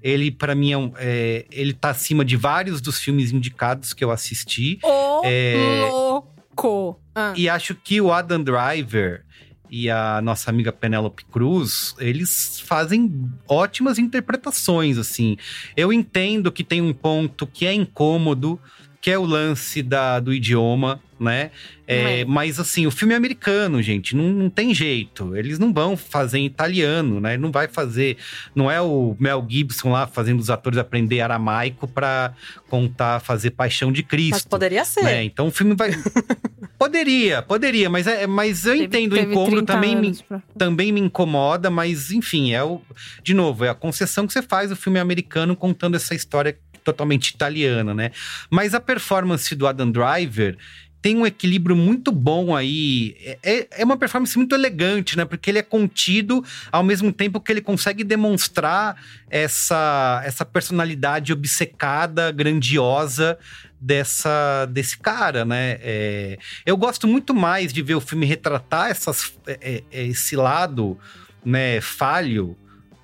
[0.05, 4.05] ele, pra mim, é, um- é, ele tá acima de vários dos filmes indicados que
[4.05, 4.79] eu assisti.
[4.83, 7.01] Ô, É, louco.
[7.15, 7.33] Ah.
[7.35, 9.25] E acho que o Adam Driver
[9.71, 13.11] e a nossa amiga Penélope Cruz, eles fazem
[13.49, 15.37] ótimas interpretações, assim.
[15.77, 18.61] Eu entendo que tem um ponto que é incômodo,
[19.05, 21.51] que é o lance da, do idioma, né?
[21.87, 22.25] É, É.
[22.25, 25.37] Mas assim, o filme é americano, gente, não, não tem jeito.
[25.37, 27.37] Eles não vão fazer em italiano, né?
[27.37, 28.17] Não vai fazer.
[28.55, 32.33] Não é o Mel Gibson lá fazendo os atores aprender aramaico pra
[32.71, 34.33] contar, fazer Paixão de Cristo.
[34.33, 35.05] Mas poderia ser.
[35.05, 35.23] né?
[35.23, 35.91] Então o filme vai.
[36.79, 40.93] poderia, poderia, mas, é, mas eu Teve- entendo o incômodo 30 também me, pra- também
[40.93, 42.81] me incomoda, mas enfim, é o.
[43.23, 47.31] De novo, é a concessão que você faz do filme americano contando essa história totalmente
[47.31, 48.13] italiana, né?
[48.51, 50.57] Mas a performance do Adam Driver
[51.05, 53.15] tem um equilíbrio muito bom aí.
[53.43, 55.27] É, é uma performance muito elegante, né?
[55.27, 56.43] Porque ele é contido
[56.73, 58.97] ao mesmo tempo que ele consegue demonstrar
[59.29, 63.39] essa, essa personalidade obcecada, grandiosa
[63.79, 65.79] dessa desse cara, né?
[65.83, 70.99] É, eu gosto muito mais de ver o filme retratar essas, é, é, esse lado,
[71.45, 72.57] né, falho,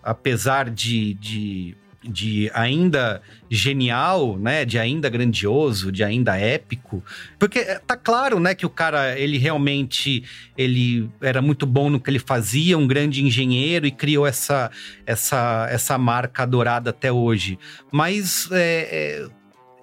[0.03, 7.05] apesar de, de, de ainda genial, né, de ainda grandioso, de ainda épico,
[7.39, 10.25] porque é, tá claro, né, que o cara ele realmente
[10.57, 14.71] ele era muito bom no que ele fazia, um grande engenheiro e criou essa
[15.05, 17.59] essa essa marca adorada até hoje,
[17.93, 19.29] mas é, é,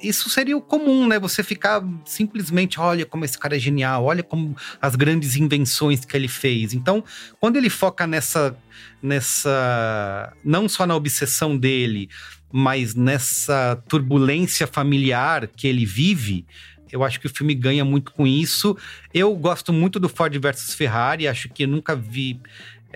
[0.01, 1.19] isso seria o comum, né?
[1.19, 6.15] Você ficar simplesmente, olha como esse cara é genial, olha como as grandes invenções que
[6.15, 6.73] ele fez.
[6.73, 7.03] Então,
[7.39, 8.57] quando ele foca nessa,
[9.01, 12.09] nessa, não só na obsessão dele,
[12.51, 16.45] mas nessa turbulência familiar que ele vive,
[16.91, 18.77] eu acho que o filme ganha muito com isso.
[19.13, 22.39] Eu gosto muito do Ford versus Ferrari, acho que eu nunca vi.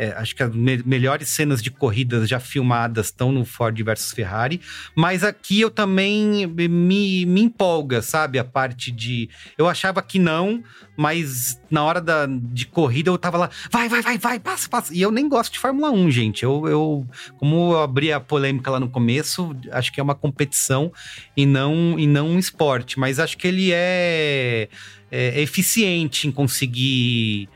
[0.01, 4.11] É, acho que as me- melhores cenas de corridas já filmadas estão no Ford versus
[4.11, 4.59] Ferrari.
[4.95, 8.39] Mas aqui eu também me, me empolga, sabe?
[8.39, 9.29] A parte de.
[9.55, 10.63] Eu achava que não,
[10.97, 14.91] mas na hora da, de corrida eu tava lá, vai, vai, vai, vai, passa, passa.
[14.91, 16.41] E eu nem gosto de Fórmula 1, gente.
[16.41, 20.91] Eu, eu como eu abri a polêmica lá no começo, acho que é uma competição
[21.37, 22.99] e não, e não um esporte.
[22.99, 24.67] Mas acho que ele é,
[25.11, 27.47] é, é eficiente em conseguir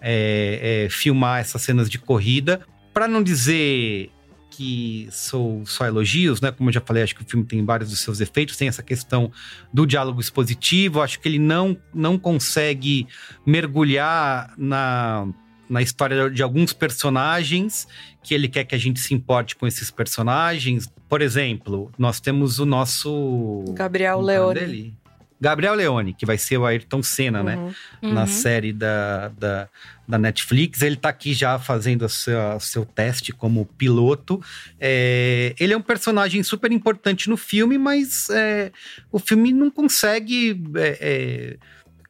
[0.00, 2.60] é, é, filmar essas cenas de corrida.
[2.92, 4.10] Para não dizer
[4.56, 6.50] que sou só elogios, né?
[6.50, 8.56] Como eu já falei, acho que o filme tem vários dos seus efeitos.
[8.56, 9.30] Tem essa questão
[9.70, 11.02] do diálogo expositivo.
[11.02, 13.06] Acho que ele não, não consegue
[13.44, 15.28] mergulhar na,
[15.68, 17.86] na história de alguns personagens
[18.22, 20.90] que ele quer que a gente se importe com esses personagens.
[21.06, 24.60] Por exemplo, nós temos o nosso Gabriel é Leone.
[24.60, 24.94] dele?
[25.40, 27.56] Gabriel Leone, que vai ser o Ayrton Senna, né?
[28.02, 28.12] Uhum.
[28.14, 28.26] na Uhum.
[28.26, 29.68] série da, da,
[30.08, 30.80] da Netflix.
[30.82, 34.42] Ele tá aqui já fazendo o seu, o seu teste como piloto.
[34.80, 38.72] É, ele é um personagem super importante no filme, mas é,
[39.12, 40.60] o filme não consegue.
[40.76, 41.56] é, é,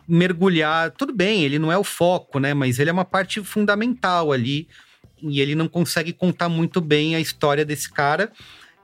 [0.09, 2.55] mergulhar, tudo bem, ele não é o foco, né?
[2.55, 4.69] Mas ele é uma parte fundamental ali
[5.21, 8.31] e ele não consegue contar muito bem a história desse cara.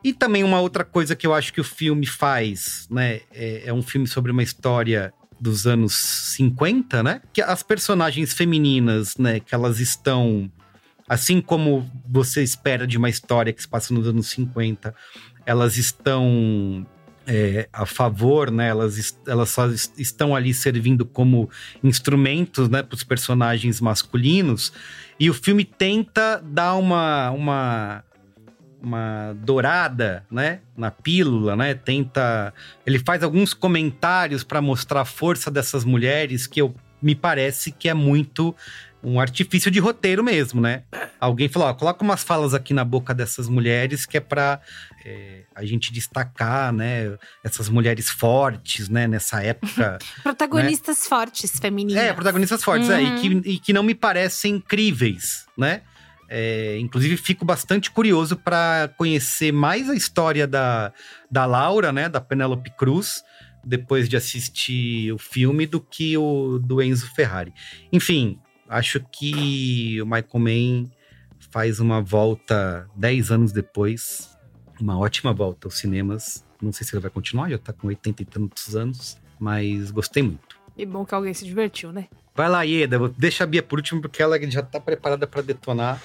[0.04, 3.20] E também uma outra coisa que eu acho que o filme faz, né?
[3.32, 7.20] É, é um filme sobre uma história dos anos 50, né?
[7.32, 9.40] Que as personagens femininas, né?
[9.40, 10.50] Que elas estão.
[11.08, 14.94] Assim como você espera de uma história que se passa nos anos 50,
[15.44, 16.86] elas estão
[17.26, 18.68] é, a favor, né?
[18.68, 21.50] Elas, elas só est- estão ali servindo como
[21.82, 22.82] instrumentos, né?
[22.82, 24.72] Para os personagens masculinos.
[25.18, 28.04] E o filme tenta dar uma, uma,
[28.82, 30.60] uma dourada, né?
[30.76, 31.74] Na pílula, né?
[31.74, 32.52] Tenta.
[32.84, 37.88] Ele faz alguns comentários para mostrar a força dessas mulheres que eu me parece que
[37.88, 38.54] é muito
[39.04, 40.82] um artifício de roteiro mesmo, né?
[41.18, 44.60] Alguém falou, ó, coloca umas falas aqui na boca dessas mulheres que é para
[45.56, 47.16] a gente destacar, né?
[47.42, 49.08] Essas mulheres fortes, né?
[49.08, 49.98] Nessa época.
[50.22, 52.00] Protagonistas fortes, femininas.
[52.02, 53.40] É, protagonistas fortes, é, e Uhum.
[53.42, 55.82] que, e que não me parecem críveis, né?
[56.28, 60.92] É, inclusive, fico bastante curioso para conhecer mais a história da,
[61.30, 62.08] da Laura, né?
[62.08, 63.22] Da Penélope Cruz,
[63.64, 67.52] depois de assistir o filme, do que o do Enzo Ferrari.
[67.92, 70.90] Enfim, acho que o Michael Mann
[71.50, 74.36] faz uma volta 10 anos depois,
[74.80, 76.44] uma ótima volta aos cinemas.
[76.60, 80.22] Não sei se ele vai continuar, já tá com 80 e tantos anos, mas gostei
[80.22, 80.61] muito.
[80.76, 82.08] E bom que alguém se divertiu, né?
[82.34, 82.98] Vai lá, Ieda.
[83.16, 86.02] Deixa a Bia por último, porque ela já tá preparada pra detonar.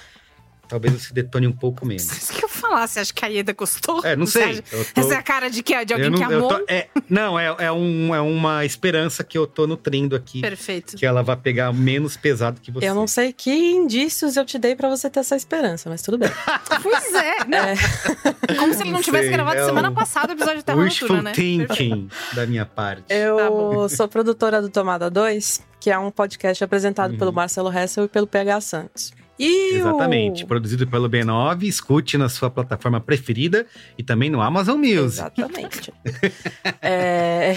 [0.68, 2.04] Talvez você detone um pouco menos.
[2.04, 4.04] Isso que eu falar, você acha que a Ieda gostou?
[4.04, 4.62] É, não sei.
[4.70, 5.72] Eu tô- Essa é a cara de que?
[5.84, 6.48] De alguém eu não, que eu amou?
[6.50, 10.40] tô- é, não, é, é, um, é uma esperança que eu tô nutrindo aqui.
[10.40, 10.96] Perfeito.
[10.96, 12.86] Que ela vai pegar menos pesado que você.
[12.88, 16.18] Eu não sei que indícios eu te dei pra você ter essa esperança, mas tudo
[16.18, 16.28] bem.
[16.82, 17.44] Pois é.
[17.46, 18.56] Não.
[18.58, 20.64] Como se ele não Não tivesse sei, gravado é semana um passada o episódio de
[20.64, 21.34] Terra Wishful Noturna, né?
[21.34, 23.04] thinking da minha parte.
[23.08, 27.18] Eu Tá sou produtora do Tomada 2, que é um podcast apresentado Uhum.
[27.18, 29.12] pelo Marcelo Hessel e pelo PH Santos.
[29.44, 30.44] Exatamente.
[30.46, 33.66] Produzido pelo B9, escute na sua plataforma preferida
[33.96, 35.20] e também no Amazon Music.
[35.38, 35.92] Exatamente.
[36.82, 37.54] É,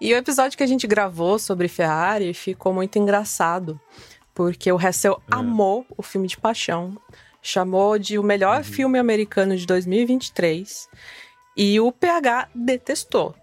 [0.00, 3.78] E o episódio que a gente gravou sobre Ferrari ficou muito engraçado,
[4.34, 5.34] porque o Hessel É.
[5.36, 6.96] amou o filme de paixão,
[7.42, 8.64] chamou de o melhor Uhum.
[8.64, 10.88] filme americano de 2023,
[11.56, 13.34] e o PH detestou.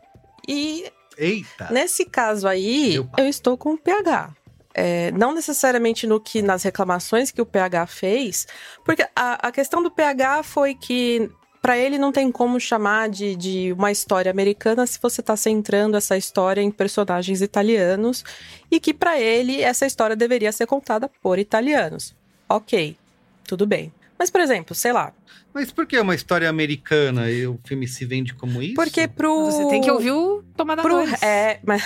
[0.48, 0.86] E
[1.18, 1.70] Eita!
[1.72, 4.36] Nesse caso aí, eu estou com o PH.
[4.80, 8.46] É, não necessariamente no que nas reclamações que o PH fez,
[8.86, 11.32] porque a, a questão do PH foi que
[11.64, 15.98] para ele não tem como chamar de, de uma história americana se você está centrando
[15.98, 18.24] essa história em personagens italianos
[18.70, 22.16] e que para ele essa história deveria ser contada por italianos.
[22.48, 22.96] Ok,
[23.48, 23.92] tudo bem.
[24.18, 25.12] Mas, por exemplo, sei lá,
[25.54, 28.76] Mas por que é uma história americana e o filme se vende como isso?
[28.76, 29.46] porque pro.
[29.46, 31.00] Você tem que ouvir o Tomada pro.
[31.22, 31.84] É, mas,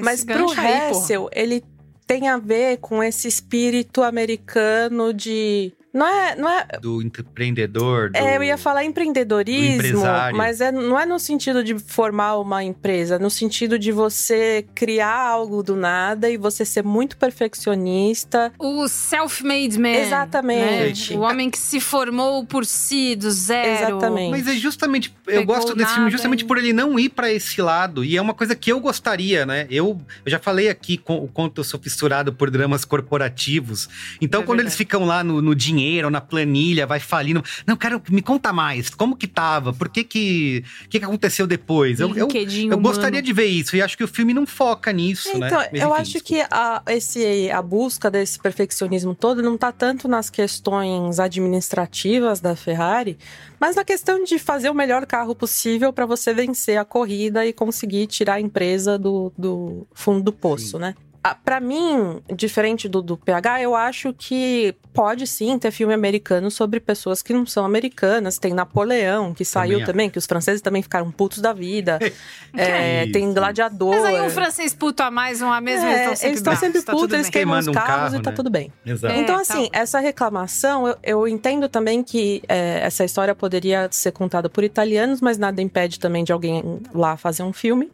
[0.00, 0.46] Mas pro.
[0.52, 1.64] Hessel, ele
[2.08, 5.70] tem a ver com esse espírito americano de.
[5.98, 6.36] Não é.
[6.36, 8.10] Não é Do empreendedor.
[8.10, 8.16] Do...
[8.16, 10.02] é, eu ia falar do empreendedorismo,
[10.34, 14.64] mas é, não é no sentido de formar uma empresa, é no sentido de você
[14.76, 18.52] criar algo do nada e você ser muito perfeccionista.
[18.58, 19.88] O self-made man.
[19.88, 21.14] Exatamente.
[21.14, 21.18] né?
[21.18, 23.68] O homem que se formou por si, do zero.
[23.90, 24.30] Exatamente.
[24.30, 25.12] Mas é justamente.
[25.26, 28.04] Eu Pegou gosto desse filme justamente e- por ele não ir pra esse lado.
[28.04, 29.66] E é uma coisa que eu gostaria, né?
[29.70, 33.88] Eu, eu já falei aqui com, o quanto eu sou fissurado por dramas corporativos.
[34.20, 34.68] Então, É quando verdade.
[34.74, 37.42] eles ficam lá no, no dinheiro, na planilha, vai falindo.
[37.66, 38.90] Não, cara, me conta mais.
[38.90, 39.72] Como que tava?
[39.72, 40.64] Por que que.
[40.84, 42.00] O que, que aconteceu depois?
[42.00, 42.28] Eu, eu,
[42.70, 43.76] eu gostaria de ver isso.
[43.76, 45.46] E acho que o filme não foca nisso, né?
[45.46, 46.48] Então, Mas, eu enfim, acho desculpa.
[46.48, 52.54] que a, esse, a busca desse perfeccionismo todo não tá tanto nas questões administrativas da
[52.54, 53.18] Ferrari,
[53.60, 57.52] mas na questão de fazer o melhor carro possível para você vencer a corrida e
[57.52, 60.94] conseguir tirar a empresa do, do fundo do poço, né?
[61.30, 66.50] Ah, Pra mim, diferente do, do PH, eu acho que pode sim ter filme americano
[66.50, 68.38] sobre pessoas que não são americanas.
[68.38, 69.86] Tem Napoleão, que saiu acho.
[69.86, 71.98] também, que os franceses também ficaram putos da vida.
[72.54, 73.32] É, tem.
[73.32, 73.94] Gladiador.
[73.94, 76.38] Mas aí um francês puto a mais, um a menos, É, eles estão sempre eles
[76.38, 77.32] estão sempre tá tudo putos, eles bem.
[77.32, 78.36] queimam os um carros carro, e tá né?
[78.36, 78.72] tudo bem.
[78.84, 79.14] Exato.
[79.14, 79.68] É, então, tá assim, bom.
[79.72, 85.20] essa reclamação, eu, eu entendo também que é, essa história poderia ser contada por italianos,
[85.20, 87.90] mas nada impede também de alguém lá fazer um filme.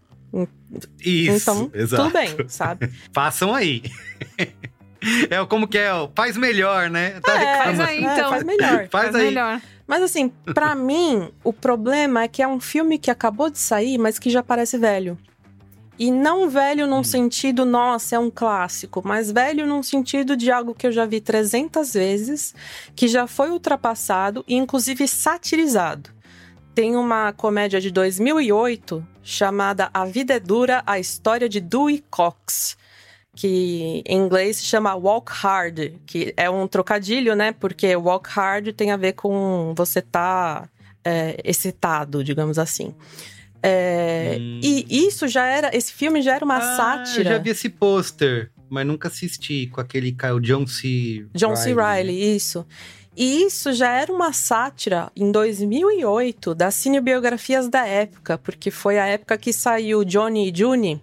[1.00, 2.02] Isso, então, exato.
[2.04, 2.90] tudo bem, sabe?
[3.12, 3.82] Façam aí.
[5.30, 7.20] É o como que é, ó, faz melhor, né?
[7.20, 8.30] Tá É, Faz aí, É, então.
[8.30, 8.88] faz melhor.
[8.90, 9.24] Faz aí.
[9.26, 9.60] melhor.
[9.86, 13.98] Mas assim, pra mim, o problema é que é um filme que acabou de sair,
[13.98, 15.18] mas que já parece velho.
[15.98, 16.90] E não velho Hum.
[16.90, 21.04] num sentido, nossa, é um clássico, mas velho num sentido de algo que eu já
[21.06, 22.54] vi 300 vezes,
[22.96, 26.10] que já foi ultrapassado e inclusive satirizado.
[26.74, 32.76] Tem uma comédia de 2008 chamada A Vida é Dura, a história de Dewey Cox,
[33.36, 37.52] que em inglês se chama Walk Hard, que é um trocadilho, né?
[37.52, 40.68] Porque Walk Hard tem a ver com você tá
[41.04, 42.94] é, excitado, digamos assim.
[43.62, 44.60] É, Hum.
[44.62, 47.30] E isso já era, esse filme já era uma Ah, sátira.
[47.30, 51.26] Eu já vi esse pôster, mas nunca assisti com aquele cara, o John C.
[51.34, 51.70] John C.
[51.72, 52.66] Riley, isso.
[53.16, 59.06] E isso já era uma sátira em 2008 das cinebiografias da época, porque foi a
[59.06, 61.00] época que saiu Johnny e June,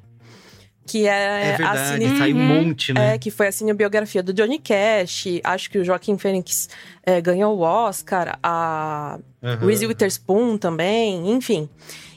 [0.86, 2.18] que é, É a verdade, cine...
[2.18, 3.16] saiu um monte, né?
[3.16, 5.26] É, que foi a cinebiografia do Johnny Cash.
[5.44, 6.68] Acho que o Joaquim Phoenix
[7.06, 8.38] é, ganhou o Oscar.
[8.44, 9.66] A Aham.
[9.66, 11.70] Reese Witherspoon também, enfim.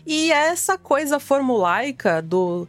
[0.07, 2.67] E essa coisa formulaica do,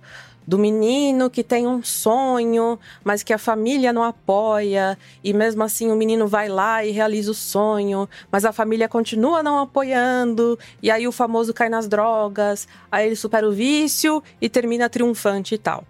[0.47, 5.91] do menino que tem um sonho, mas que a família não apoia, e mesmo assim
[5.91, 10.91] o menino vai lá e realiza o sonho, mas a família continua não apoiando, e
[10.91, 15.57] aí o famoso cai nas drogas, aí ele supera o vício e termina triunfante e
[15.57, 15.83] tal.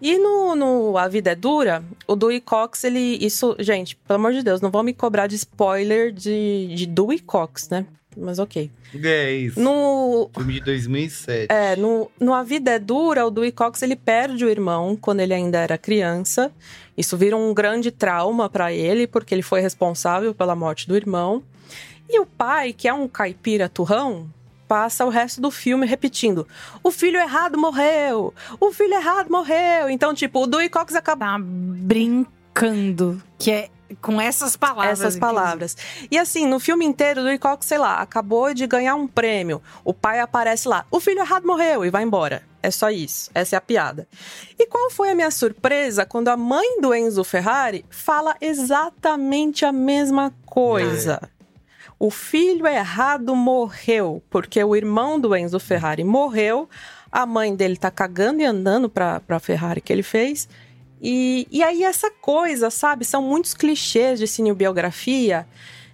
[0.00, 3.18] E no, no A Vida é Dura, o Dewey Cox, ele.
[3.20, 7.18] Isso, gente, pelo amor de Deus, não vão me cobrar de spoiler de, de Dewey
[7.18, 7.84] Cox, né?
[8.20, 8.70] Mas ok.
[9.02, 9.60] É isso.
[9.60, 11.46] No, Filme de 2007.
[11.50, 15.20] é, no, no A Vida é Dura, o Dewey Cox ele perde o irmão quando
[15.20, 16.50] ele ainda era criança.
[16.96, 21.42] Isso vira um grande trauma pra ele, porque ele foi responsável pela morte do irmão.
[22.10, 24.28] E o pai, que é um caipira turrão,
[24.66, 26.46] passa o resto do filme repetindo:
[26.82, 28.34] o filho errado morreu!
[28.58, 29.88] O filho errado morreu!
[29.88, 33.22] Então, tipo, o Dewey Cox acaba Tá brincando.
[33.38, 33.68] Que é
[34.00, 35.00] com essas palavras.
[35.00, 35.76] essas palavras.
[36.10, 39.62] E assim, no filme inteiro, o Dewey Cox, sei lá, acabou de ganhar um prêmio.
[39.84, 42.42] O pai aparece lá, o filho errado morreu e vai embora.
[42.62, 43.30] É só isso.
[43.34, 44.08] Essa é a piada.
[44.58, 49.72] E qual foi a minha surpresa quando a mãe do Enzo Ferrari fala exatamente a
[49.72, 51.20] mesma coisa?
[51.98, 56.68] O filho errado morreu, porque o irmão do Enzo Ferrari morreu,
[57.10, 60.48] a mãe dele tá cagando e andando pra, pra Ferrari que ele fez.
[61.00, 63.04] E, e aí essa coisa, sabe?
[63.04, 65.46] São muitos clichês de cinebiografia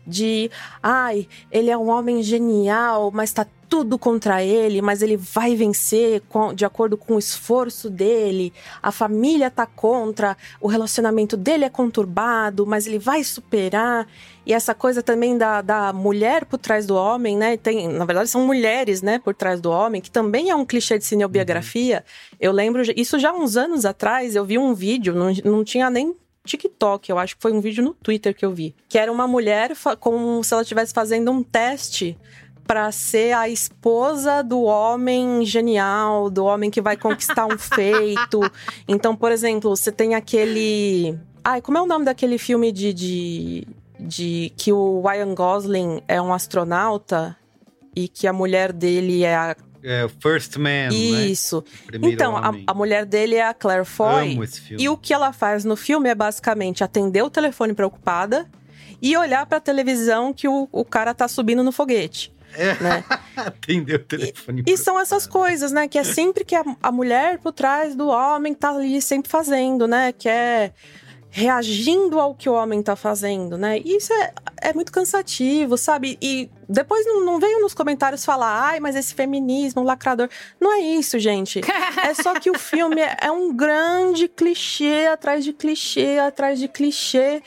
[0.07, 0.51] de
[0.83, 6.23] ai, ele é um homem genial, mas tá tudo contra ele, mas ele vai vencer
[6.29, 8.53] com, de acordo com o esforço dele.
[8.81, 14.07] A família tá contra, o relacionamento dele é conturbado, mas ele vai superar.
[14.47, 17.57] E essa coisa também da, da mulher por trás do homem, né?
[17.57, 20.97] Tem, na verdade, são mulheres, né, por trás do homem, que também é um clichê
[20.97, 22.05] de cinebiografia.
[22.07, 22.39] Uhum.
[22.39, 26.15] Eu lembro, isso já uns anos atrás, eu vi um vídeo, não, não tinha nem
[26.45, 29.27] TikTok, eu acho que foi um vídeo no Twitter que eu vi, que era uma
[29.27, 32.17] mulher como se ela estivesse fazendo um teste
[32.67, 38.41] para ser a esposa do homem genial, do homem que vai conquistar um feito.
[38.87, 41.19] Então, por exemplo, você tem aquele.
[41.43, 46.21] Ai, como é o nome daquele filme de, de, de que o Ryan Gosling é
[46.21, 47.37] um astronauta
[47.95, 50.95] e que a mulher dele é a é, First Man, né?
[50.95, 51.63] Isso.
[51.93, 51.99] Né?
[52.11, 54.39] Então, a, a, mulher dele é a Claire Foy.
[54.79, 58.49] E o que ela faz no filme é basicamente atender o telefone preocupada
[59.03, 62.34] e olhar para a televisão que o, o cara tá subindo no foguete.
[62.55, 62.75] É.
[62.83, 63.05] Né?
[63.37, 64.65] Atendeu o telefone.
[64.67, 65.89] E, e, são essas coisas, né?
[65.89, 69.87] Que é sempre que a, a, mulher por trás do homem tá ali sempre fazendo,
[69.87, 70.13] né?
[70.13, 70.73] Que é
[71.37, 73.81] reagindo ao que o homem tá fazendo, né?
[73.81, 74.33] E isso é,
[74.63, 76.17] é muito cansativo, sabe?
[76.23, 80.29] E depois não, não venham nos comentários falar, ai, mas esse feminismo lacrador.
[80.61, 81.61] Não é isso, gente.
[82.07, 86.69] é só que o filme é, é um grande clichê atrás de clichê atrás de
[86.69, 87.43] clichê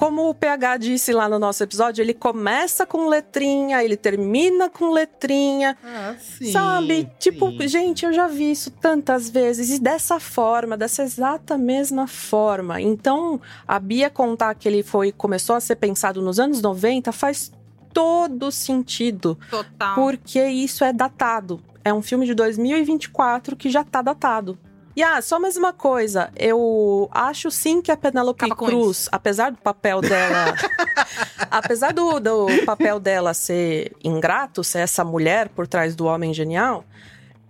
[0.00, 4.92] como o PH disse lá no nosso episódio, ele começa com letrinha, ele termina com
[4.92, 5.76] letrinha.
[5.84, 6.50] Ah, sim.
[6.50, 7.00] Sabe?
[7.02, 7.10] Sim.
[7.18, 12.80] Tipo, gente, eu já vi isso tantas vezes e dessa forma, dessa exata mesma forma.
[12.80, 13.38] Então,
[13.68, 17.52] a Bia contar que ele foi começou a ser pensado nos anos 90 faz
[17.92, 19.38] todo sentido.
[19.50, 19.94] Total.
[19.96, 21.60] Porque isso é datado.
[21.84, 24.58] É um filme de 2024 que já tá datado.
[24.94, 26.30] E ah, só mais uma coisa.
[26.36, 30.54] Eu acho sim que a Penélope Cruz, apesar do papel dela.
[31.50, 36.84] apesar do, do papel dela ser ingrato, ser essa mulher por trás do homem genial,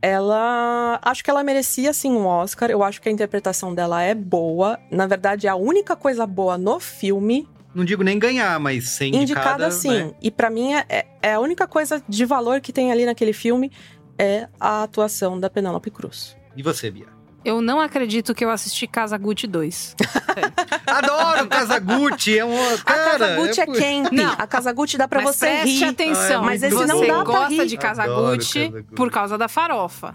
[0.02, 0.98] ela.
[1.02, 2.70] Acho que ela merecia sim um Oscar.
[2.70, 4.78] Eu acho que a interpretação dela é boa.
[4.90, 7.48] Na verdade, é a única coisa boa no filme.
[7.74, 9.22] Não digo nem ganhar, mas ser indicada.
[9.22, 10.04] Indicada sim.
[10.04, 10.14] Né?
[10.20, 13.70] E para mim é, é a única coisa de valor que tem ali naquele filme
[14.18, 16.36] é a atuação da Penélope Cruz.
[16.56, 17.19] E você, Bia?
[17.44, 19.96] Eu não acredito que eu assisti Casagutti 2.
[20.86, 23.14] Adoro Casagutti, é um cara.
[23.14, 24.14] A Casagutti é, é quente.
[24.14, 25.84] Não, a Casagutti dá para você preste rir.
[25.84, 26.42] atenção.
[26.44, 27.66] mas esse não dá gosta rir.
[27.66, 30.14] de Casagutti por causa da farofa.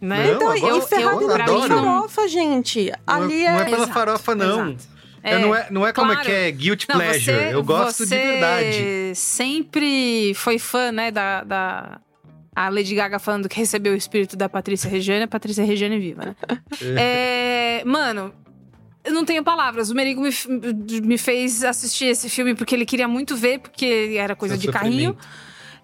[0.00, 0.26] Né?
[0.26, 2.92] Não, então, eu, Ferrari eu, não tem farofa, gente.
[3.06, 3.52] Ali não, é...
[3.52, 4.70] não é pela Exato, farofa, não.
[4.70, 4.96] Exato.
[5.22, 6.20] É, não é, não é como claro.
[6.20, 7.36] é que é guilty Não, pleasure.
[7.36, 9.12] você- eu gosto de você verdade.
[9.16, 12.00] sempre foi fã, né, da, da...
[12.56, 16.24] A Lady Gaga falando que recebeu o espírito da Patrícia Regiane, a Patrícia Regiane viva,
[16.24, 16.36] né?
[16.98, 18.32] É, mano,
[19.04, 19.90] eu não tenho palavras.
[19.90, 20.30] O Merigo me,
[21.02, 24.72] me fez assistir esse filme porque ele queria muito ver, porque era coisa Seu de
[24.72, 25.16] carrinho.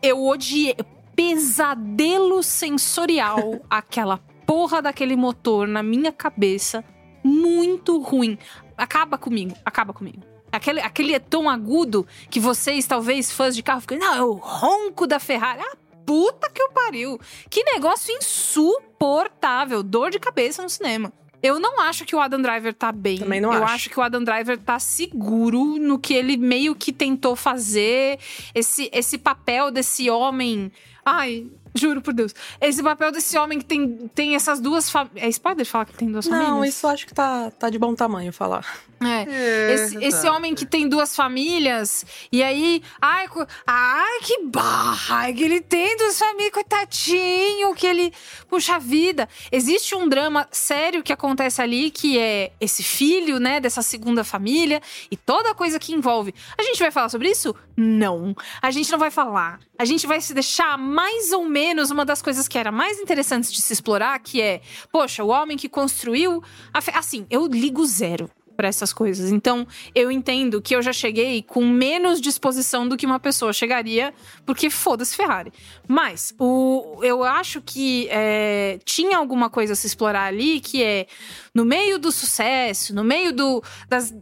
[0.03, 0.75] Eu odiei.
[1.15, 3.61] Pesadelo sensorial.
[3.69, 4.17] aquela
[4.47, 6.83] porra daquele motor na minha cabeça.
[7.23, 8.39] Muito ruim.
[8.79, 10.23] Acaba comigo, acaba comigo.
[10.51, 13.99] Aquele, aquele tom agudo que vocês, talvez, fãs de carro, ficam.
[13.99, 15.63] Não, é o ronco da Ferrari.
[15.63, 17.21] Ah, puta que eu pariu.
[17.51, 19.83] Que negócio insuportável.
[19.83, 21.13] Dor de cabeça no cinema.
[21.43, 23.19] Eu não acho que o Adam Driver tá bem.
[23.19, 23.75] Também não eu acho.
[23.75, 28.19] acho que o Adam Driver tá seguro no que ele meio que tentou fazer.
[28.55, 30.71] Esse, esse papel desse homem.
[31.05, 32.35] Ai, juro por Deus.
[32.61, 35.25] Esse papel desse homem que tem, tem essas duas famílias.
[35.25, 36.51] É spoiler falar que tem duas famílias?
[36.51, 38.65] Não, isso eu acho que tá, tá de bom tamanho falar.
[39.01, 39.27] É.
[39.29, 40.07] É, esse, tá.
[40.07, 43.27] esse homem que tem duas famílias, e aí, ai,
[43.67, 48.13] ai, que barra, que ele tem duas famílias, coitadinho, que ele.
[48.49, 49.29] Puxa vida.
[49.51, 54.81] Existe um drama sério que acontece ali, que é esse filho, né, dessa segunda família,
[55.11, 56.35] e toda a coisa que envolve.
[56.57, 57.55] A gente vai falar sobre isso?
[57.77, 58.35] Não.
[58.61, 59.59] A gente não vai falar.
[59.79, 63.53] A gente vai se deixar mais ou menos uma das coisas que era mais interessantes
[63.53, 64.61] de se explorar, que é,
[64.91, 66.43] poxa, o homem que construiu.
[66.81, 69.31] fe- Assim, eu ligo zero para essas coisas.
[69.33, 74.13] Então, eu entendo que eu já cheguei com menos disposição do que uma pessoa chegaria,
[74.45, 75.51] porque foda-se Ferrari.
[75.89, 81.07] Mas, o, eu acho que é, tinha alguma coisa a se explorar ali, que é
[81.55, 84.15] no meio do sucesso, no meio do, das,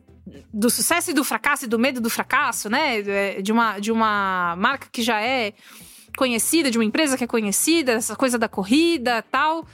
[0.55, 3.01] do sucesso e do fracasso e do medo do fracasso, né?
[3.01, 5.55] É, De uma, de uma marca que já é
[6.16, 9.64] conhecida, de uma empresa que é conhecida, essa coisa da corrida tal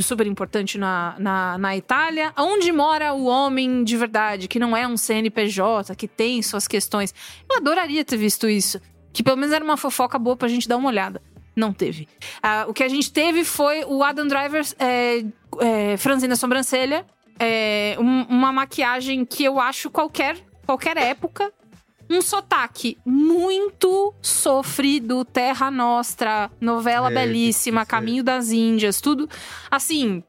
[0.00, 2.32] super importante na, na, na Itália.
[2.36, 7.14] Onde mora o homem de verdade, que não é um CNPJ, que tem suas questões.
[7.48, 8.80] Eu adoraria ter visto isso.
[9.12, 11.22] Que pelo menos era uma fofoca boa pra gente dar uma olhada.
[11.54, 12.08] Não teve.
[12.42, 15.24] Ah, o que a gente teve foi o Adam Driver é,
[15.60, 17.06] é, franzindo a sobrancelha.
[17.38, 21.52] É, um- uma maquiagem que eu acho qualquer, qualquer época
[22.10, 27.84] um sotaque muito sofrido, Terra Nostra, novela É, belíssima, é.
[27.86, 29.28] Caminho das Índias, tudo.
[29.70, 30.22] Assim,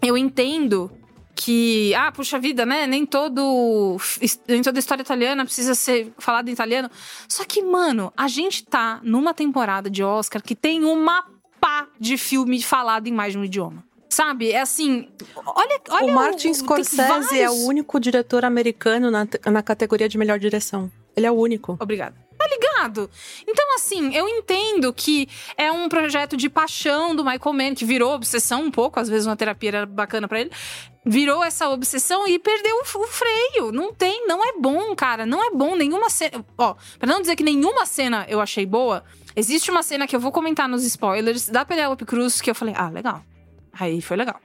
[0.00, 0.90] eu entendo
[1.34, 2.86] que, ah, puxa vida, né?
[2.86, 3.96] Nem todo
[4.46, 6.90] nem toda história italiana precisa ser falada em italiano.
[7.28, 11.24] Só que, mano, a gente tá numa temporada de Oscar que tem uma
[11.60, 13.82] pá de filme falado em mais de um idioma.
[14.08, 14.50] Sabe?
[14.52, 15.08] É assim,
[15.46, 17.08] olha, olha o Martin tem Scorsese é
[17.46, 20.90] vários- o único diretor americano na, na categoria de melhor direção.
[21.16, 21.76] Ele é o único.
[21.80, 22.14] Obrigada.
[22.38, 23.08] Tá ligado?
[23.46, 28.12] Então, assim, eu entendo que é um projeto de paixão do Michael Mann, que virou
[28.12, 30.50] obsessão um pouco, às vezes uma terapia era bacana pra ele.
[31.04, 33.70] Virou essa obsessão e perdeu o, o freio.
[33.72, 35.24] Não tem, não é bom, cara.
[35.24, 36.44] Não é bom nenhuma cena.
[36.58, 39.04] Ó, pra não dizer que nenhuma cena eu achei boa,
[39.36, 42.74] existe uma cena que eu vou comentar nos spoilers da Penélope Cruz que eu falei,
[42.76, 43.22] ah, legal.
[43.72, 44.40] Aí foi legal.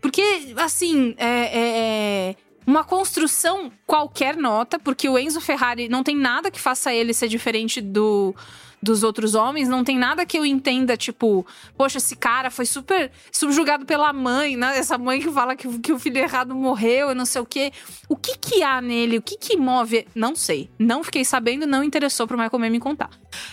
[0.00, 2.36] Porque, assim, é, é- é
[2.70, 7.26] uma construção qualquer nota, porque o Enzo Ferrari não tem nada que faça ele ser
[7.26, 8.32] diferente do,
[8.80, 11.44] dos outros homens, não tem nada que eu entenda, tipo,
[11.76, 14.78] poxa, esse cara foi super subjugado pela mãe, né?
[14.78, 17.72] Essa mãe que fala que, que o filho errado morreu e não sei o quê.
[18.08, 19.18] O que que há nele?
[19.18, 20.06] O que que move?
[20.14, 20.70] Não sei.
[20.78, 23.10] Não fiquei sabendo, não interessou pro Michael Mann me contar.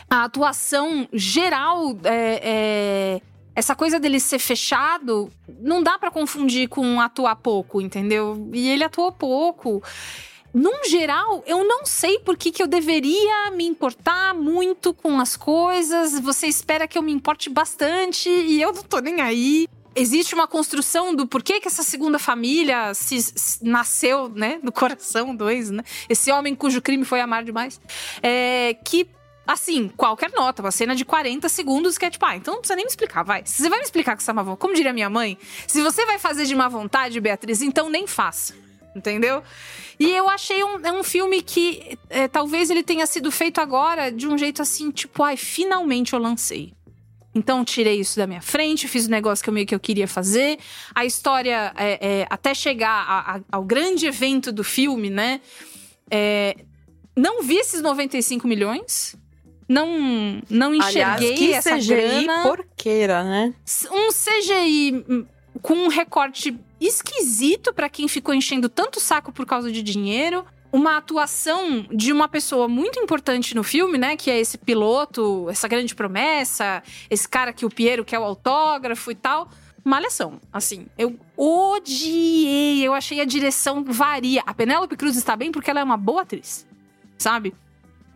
[0.07, 3.22] A atuação geral é- é
[3.58, 8.47] essa coisa dele ser fechado, não dá pra confundir com atuar pouco, entendeu?
[8.53, 9.82] E ele atuou pouco.
[10.53, 15.36] Num geral, eu não sei por que, que eu deveria me importar muito com as
[15.36, 16.20] coisas.
[16.20, 19.68] Você espera que eu me importe bastante e eu não tô nem aí.
[19.95, 24.60] Existe uma construção do porquê que essa segunda família se, se- nasceu, né?
[24.62, 25.82] No coração do ex, né?
[26.08, 27.82] Esse homem cujo crime foi amar demais.
[28.22, 29.08] É, que
[29.48, 32.76] Assim, qualquer nota, uma cena de 40 segundos que é tipo, ah, então não precisa
[32.76, 33.43] nem me explicar, vai.
[33.45, 35.82] Se você vai me explicar que você é má vontade, como diria minha mãe, se
[35.82, 38.54] você vai fazer de má vontade, Beatriz, então nem faça.
[38.95, 39.43] Entendeu?
[40.00, 44.12] E eu achei um, é um filme que é, talvez ele tenha sido feito agora
[44.12, 46.74] de um jeito assim, tipo, ai, finalmente eu lancei.
[47.36, 50.08] Então tirei isso da minha frente, fiz o negócio que eu meio que eu queria
[50.08, 50.58] fazer.
[50.95, 55.39] A história, é, é, até chegar a- a- ao grande evento do filme, né?
[56.10, 56.56] É,
[57.16, 59.16] não vi esses 95 milhões.
[59.68, 61.88] Não, não enxerguei Aliás, que essa CGI
[62.26, 62.43] grana.
[62.43, 63.53] porqueira, né?
[63.91, 65.26] Um CGI
[65.61, 70.45] com um recorte esquisito pra quem ficou enchendo tanto saco por causa de dinheiro.
[70.72, 74.15] Uma atuação de uma pessoa muito importante no filme, né?
[74.15, 79.09] Que é esse piloto, essa grande promessa, esse cara que o Piero quer o autógrafo
[79.09, 79.49] e tal.
[79.84, 80.88] Malhação, assim.
[80.97, 84.43] Eu odiei, eu achei a direção varia.
[84.45, 86.68] A Penélope Cruz está bem porque ela é uma boa atriz,
[87.18, 87.53] sabe?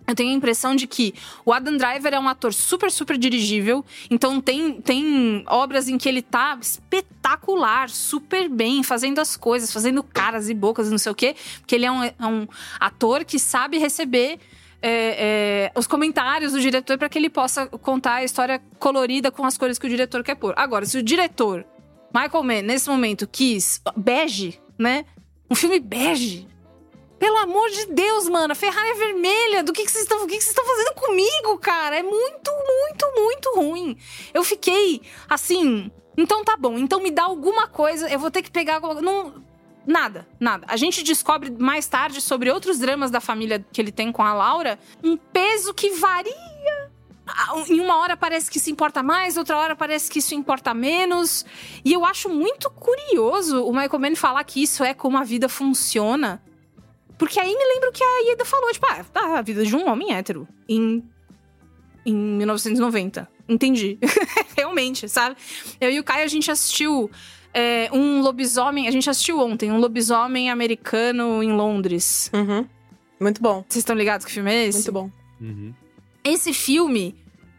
[0.07, 1.13] Eu tenho a impressão de que
[1.45, 3.85] o Adam Driver é um ator super, super dirigível.
[4.09, 10.03] Então tem, tem obras em que ele tá espetacular, super bem, fazendo as coisas, fazendo
[10.03, 11.35] caras e bocas e não sei o quê.
[11.59, 12.47] Porque ele é um, é um
[12.79, 14.39] ator que sabe receber
[14.81, 19.45] é, é, os comentários do diretor para que ele possa contar a história colorida com
[19.45, 20.53] as cores que o diretor quer pôr.
[20.57, 21.65] Agora, se o diretor,
[22.13, 25.05] Michael Mann, nesse momento, quis bege, né?
[25.49, 26.47] Um filme bege.
[27.21, 29.63] Pelo amor de Deus, mano, a Ferrari é vermelha.
[29.63, 31.95] Do que vocês estão, que vocês estão fazendo comigo, cara?
[31.95, 33.95] É muito, muito, muito ruim.
[34.33, 35.91] Eu fiquei assim.
[36.17, 36.79] Então tá bom.
[36.79, 38.09] Então me dá alguma coisa.
[38.09, 38.79] Eu vou ter que pegar.
[39.03, 39.35] Não,
[39.85, 40.65] nada, nada.
[40.67, 44.33] A gente descobre mais tarde sobre outros dramas da família que ele tem com a
[44.33, 44.79] Laura.
[45.03, 46.89] Um peso que varia.
[47.27, 50.73] Ah, Em uma hora parece que isso importa mais, outra hora parece que isso importa
[50.73, 51.45] menos.
[51.85, 55.47] E eu acho muito curioso o Michael Mann falar que isso é como a vida
[55.47, 56.41] funciona.
[57.21, 59.87] Porque aí me lembro que a Ieda falou, tipo, ah, tá, a vida de um
[59.87, 60.47] homem hétero.
[60.67, 61.07] Em,
[62.03, 63.29] em 1990.
[63.47, 63.99] Entendi.
[64.57, 65.35] Realmente, sabe?
[65.79, 67.11] Eu e o Caio, a gente assistiu
[67.53, 68.87] é, um lobisomem.
[68.87, 72.31] A gente assistiu ontem, um lobisomem americano em Londres.
[72.33, 72.67] Uhum.
[73.19, 73.63] Muito bom.
[73.69, 74.79] Vocês estão ligados que filme é esse?
[74.79, 75.11] Muito bom.
[75.39, 75.75] Uhum.
[76.23, 77.15] Esse filme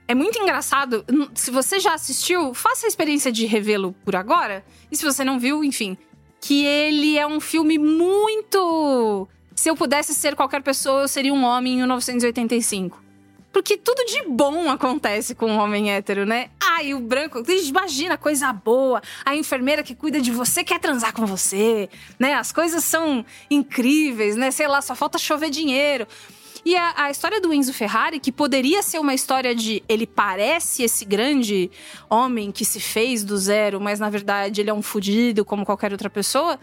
[0.09, 1.05] é muito engraçado.
[1.37, 4.65] Se você já assistiu, faça a experiência de revê-lo por agora.
[4.91, 5.97] E se você não viu, enfim.
[6.41, 9.29] Que ele é um filme muito.
[9.63, 13.01] Se eu pudesse ser qualquer pessoa, eu seria um homem em 1985.
[13.53, 16.51] Porque tudo de bom acontece com um homem hétero, né?
[16.61, 19.01] Ai, o branco, imagina, coisa boa.
[19.25, 21.89] A enfermeira que cuida de você quer transar com você,
[22.19, 22.35] né?
[22.35, 24.51] As coisas são incríveis, né?
[24.51, 26.09] Sei lá, só falta chover dinheiro.
[26.65, 30.83] E a, a história do Enzo Ferrari, que poderia ser uma história de ele parece
[30.83, 31.71] esse grande
[32.11, 35.93] homem que se fez do zero, mas na verdade ele é um fudido como qualquer
[35.93, 36.59] outra pessoa,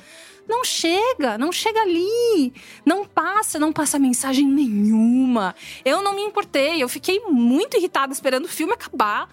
[0.50, 2.52] não chega, não chega ali.
[2.84, 5.56] Não passa, não passa mensagem nenhuma.
[5.86, 9.30] Eu não me importei, eu fiquei muito irritada esperando o filme acabar.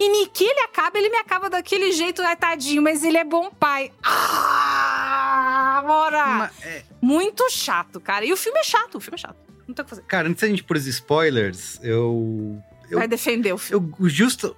[0.00, 3.22] E ni que ele acaba, ele me acaba daquele jeito, ai tadinho, mas ele é
[3.24, 3.92] bom pai.
[4.02, 6.50] Ah, Mora!
[6.62, 8.24] É, Muito chato, cara.
[8.24, 9.36] E o filme é chato, o filme é chato.
[9.68, 10.02] Não tem o que fazer.
[10.02, 12.60] Cara, antes da gente pôr os spoilers, eu.
[12.90, 13.94] eu Vai defender o filme.
[14.00, 14.56] eu justo.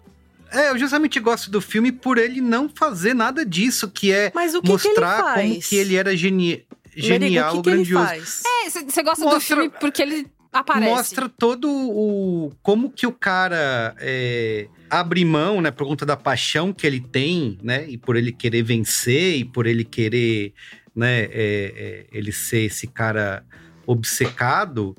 [0.53, 4.55] É, eu justamente gosto do filme por ele não fazer nada disso, que é Mas
[4.55, 5.67] o que, que ele mostrar como faz?
[5.69, 6.65] que ele era geni
[6.97, 8.07] Merigo, genial, o que, que ele grandioso.
[8.07, 8.43] faz?
[8.67, 10.91] É, você gosta do Mostra- filme porque ele aparece.
[10.91, 12.53] Mostra todo o.
[12.63, 17.59] como que o cara é, abre mão, né, por conta da paixão que ele tem,
[17.63, 17.87] né?
[17.89, 20.55] E por ele querer vencer, e por ele querer,
[20.95, 23.45] né, é, é, ele ser esse cara
[23.87, 24.97] obcecado,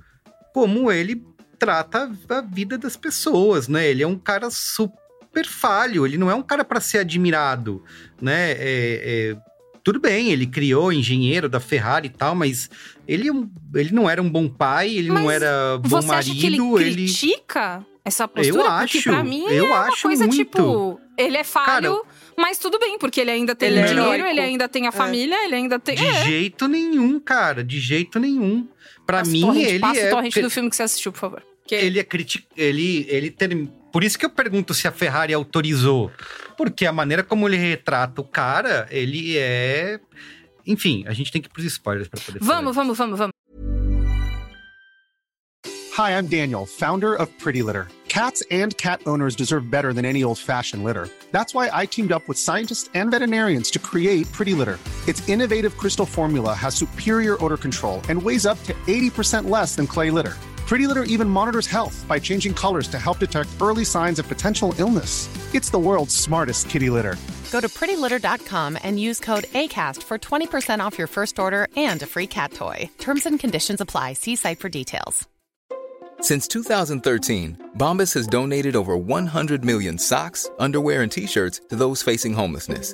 [0.54, 1.24] como ele
[1.58, 3.88] trata a vida das pessoas, né?
[3.88, 5.07] Ele é um cara super
[5.46, 7.84] falho, ele não é um cara para ser admirado,
[8.22, 8.52] né?
[8.54, 8.58] É,
[9.34, 9.38] é,
[9.84, 12.70] tudo bem, ele criou engenheiro da Ferrari e tal, mas
[13.08, 16.32] ele, é ele não era um bom pai, ele não Mas era bom Você marido,
[16.32, 16.94] acha que ele ele.
[17.06, 18.58] critica essa postura?
[18.58, 20.38] Eu Porque acho, pra mim eu é uma acho coisa muito.
[20.38, 21.00] tipo...
[21.18, 22.02] Ele é falho, Cara,
[22.38, 25.36] mas tudo bem, porque ele ainda tem Ele é dinheiro, ele ainda tem a família,
[25.46, 25.96] ele ainda tem...
[25.96, 26.26] De É.
[26.26, 28.68] jeito nenhum, cara, de jeito nenhum.
[29.06, 30.08] Pra Passa o mim, torrent, ele passa é.
[30.08, 31.44] o torrent do filme que você assistiu, por favor.
[31.66, 32.46] Que- ele é criti...
[32.56, 33.68] ele ele ter...
[33.92, 36.12] por isso que eu pergunto se a Ferrari autorizou
[36.58, 40.00] porque a maneira como ele retrata o cara ele é
[40.66, 43.32] enfim a gente tem que ir pros spoilers pra poder falar Vamos, vamos, vamos, vamos.
[45.98, 47.88] Hi, I'm Daniel, founder of Pretty Litter.
[48.08, 51.10] Cats and cat owners deserve better than any old fashioned litter.
[51.32, 54.78] That's why I teamed up with scientists and veterinarians to create Pretty Litter.
[55.08, 59.88] Its innovative crystal formula has superior odor control and weighs up to 80% less than
[59.88, 60.36] clay litter.
[60.68, 64.76] Pretty Litter even monitors health by changing colors to help detect early signs of potential
[64.78, 65.30] illness.
[65.56, 67.16] It's the world's smartest kitty litter.
[67.52, 72.06] Go to prettylitter.com and use code ACAST for 20% off your first order and a
[72.06, 72.90] free cat toy.
[72.98, 74.14] Terms and conditions apply.
[74.14, 75.26] See site for details.
[76.20, 82.02] Since 2013, Bombas has donated over 100 million socks, underwear, and t shirts to those
[82.02, 82.94] facing homelessness.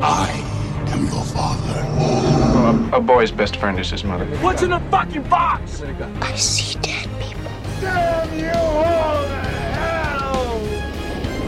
[0.00, 0.30] I
[0.88, 2.96] am your father.
[2.96, 4.26] A boy's best friend is his mother.
[4.38, 5.82] What's in the fucking box?
[5.82, 7.50] I see dead people.
[7.80, 9.40] Damn you all to
[9.78, 10.60] hell!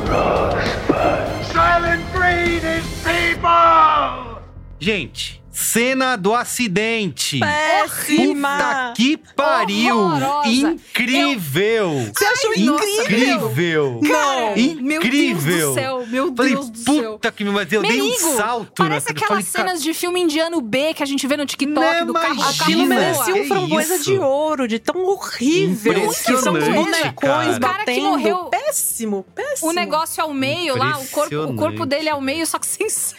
[0.09, 1.45] Rosebud.
[1.47, 4.43] Silent breed is people!
[4.81, 8.59] gente cena do acidente Péssima!
[8.59, 10.49] Puta que pariu Horrorosa.
[10.49, 14.55] incrível Você achou incrível Não!
[14.57, 17.13] Meu Deus incrível do céu, meu Falei, Deus do céu.
[17.13, 20.21] puta que me mas eu dei um Merigo, salto Parece aquelas falei, cenas de filme
[20.21, 22.35] indiano B que a gente vê no TikTok Não, do carro.
[22.35, 24.05] O carro Aquilo Imagina, merecia um framboesa isso?
[24.05, 25.95] de ouro, de tão horrível.
[26.13, 27.57] Que são os bonecões cara.
[27.57, 28.03] O cara que batendo.
[28.09, 29.71] morreu- Péssimo, péssimo.
[29.71, 32.67] O negócio ao meio lá, o corpo, o corpo dele é ao meio, só que
[32.67, 33.17] sem sangue.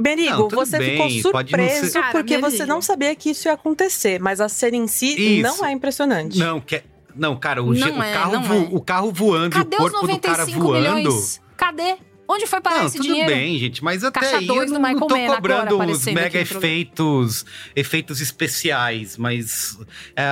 [0.00, 2.50] Vo- Merigo, Não, tudo você bem, ficou surpreso ser- Cara, porque Merigo.
[2.50, 5.42] você não sabia que isso ia acontecer, mas a cena em si Isso.
[5.42, 6.38] não é impressionante.
[6.38, 6.84] Não, que é-
[7.14, 8.68] Não, cara, o, Não o é, carro não vo- é.
[8.70, 10.94] o carro voando Cadê e o os corpo do cara 95 voando.
[10.96, 11.40] milhões?
[11.56, 11.96] Cadê?
[12.32, 13.28] Onde foi parar Não, esse tudo dinheiro?
[13.28, 19.16] bem, gente, mas até Caixa aí eu não, tô cobrando os mega efeitos, efeitos especiais,
[19.16, 19.76] mas
[20.14, 20.22] é,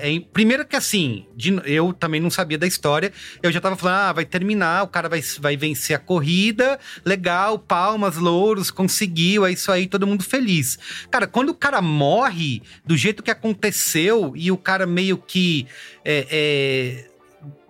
[0.00, 3.76] é, é- primeiro que assim, de- eu também não sabia da história, eu já tava
[3.76, 9.44] falando, ah, vai terminar, o cara vai, vai vencer a corrida, legal, palmas, louros, conseguiu,
[9.44, 10.78] é isso aí, todo mundo feliz.
[11.10, 15.66] Cara, quando o cara morre do jeito que aconteceu e o cara meio que
[16.02, 17.11] é, é,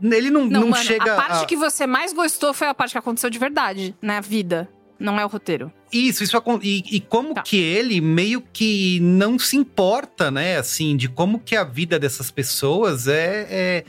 [0.02, 2.74] ele não, Não, não, mano, chega a parte a- que você mais gostou foi a
[2.74, 4.68] parte que aconteceu de verdade, na vida.
[4.98, 5.72] Não é o roteiro.
[5.92, 7.42] Isso, isso e, e como Tá.
[7.42, 10.56] que ele meio que não se importa, né?
[10.56, 13.46] Assim, de como que a vida dessas pessoas é.
[13.50, 13.84] é-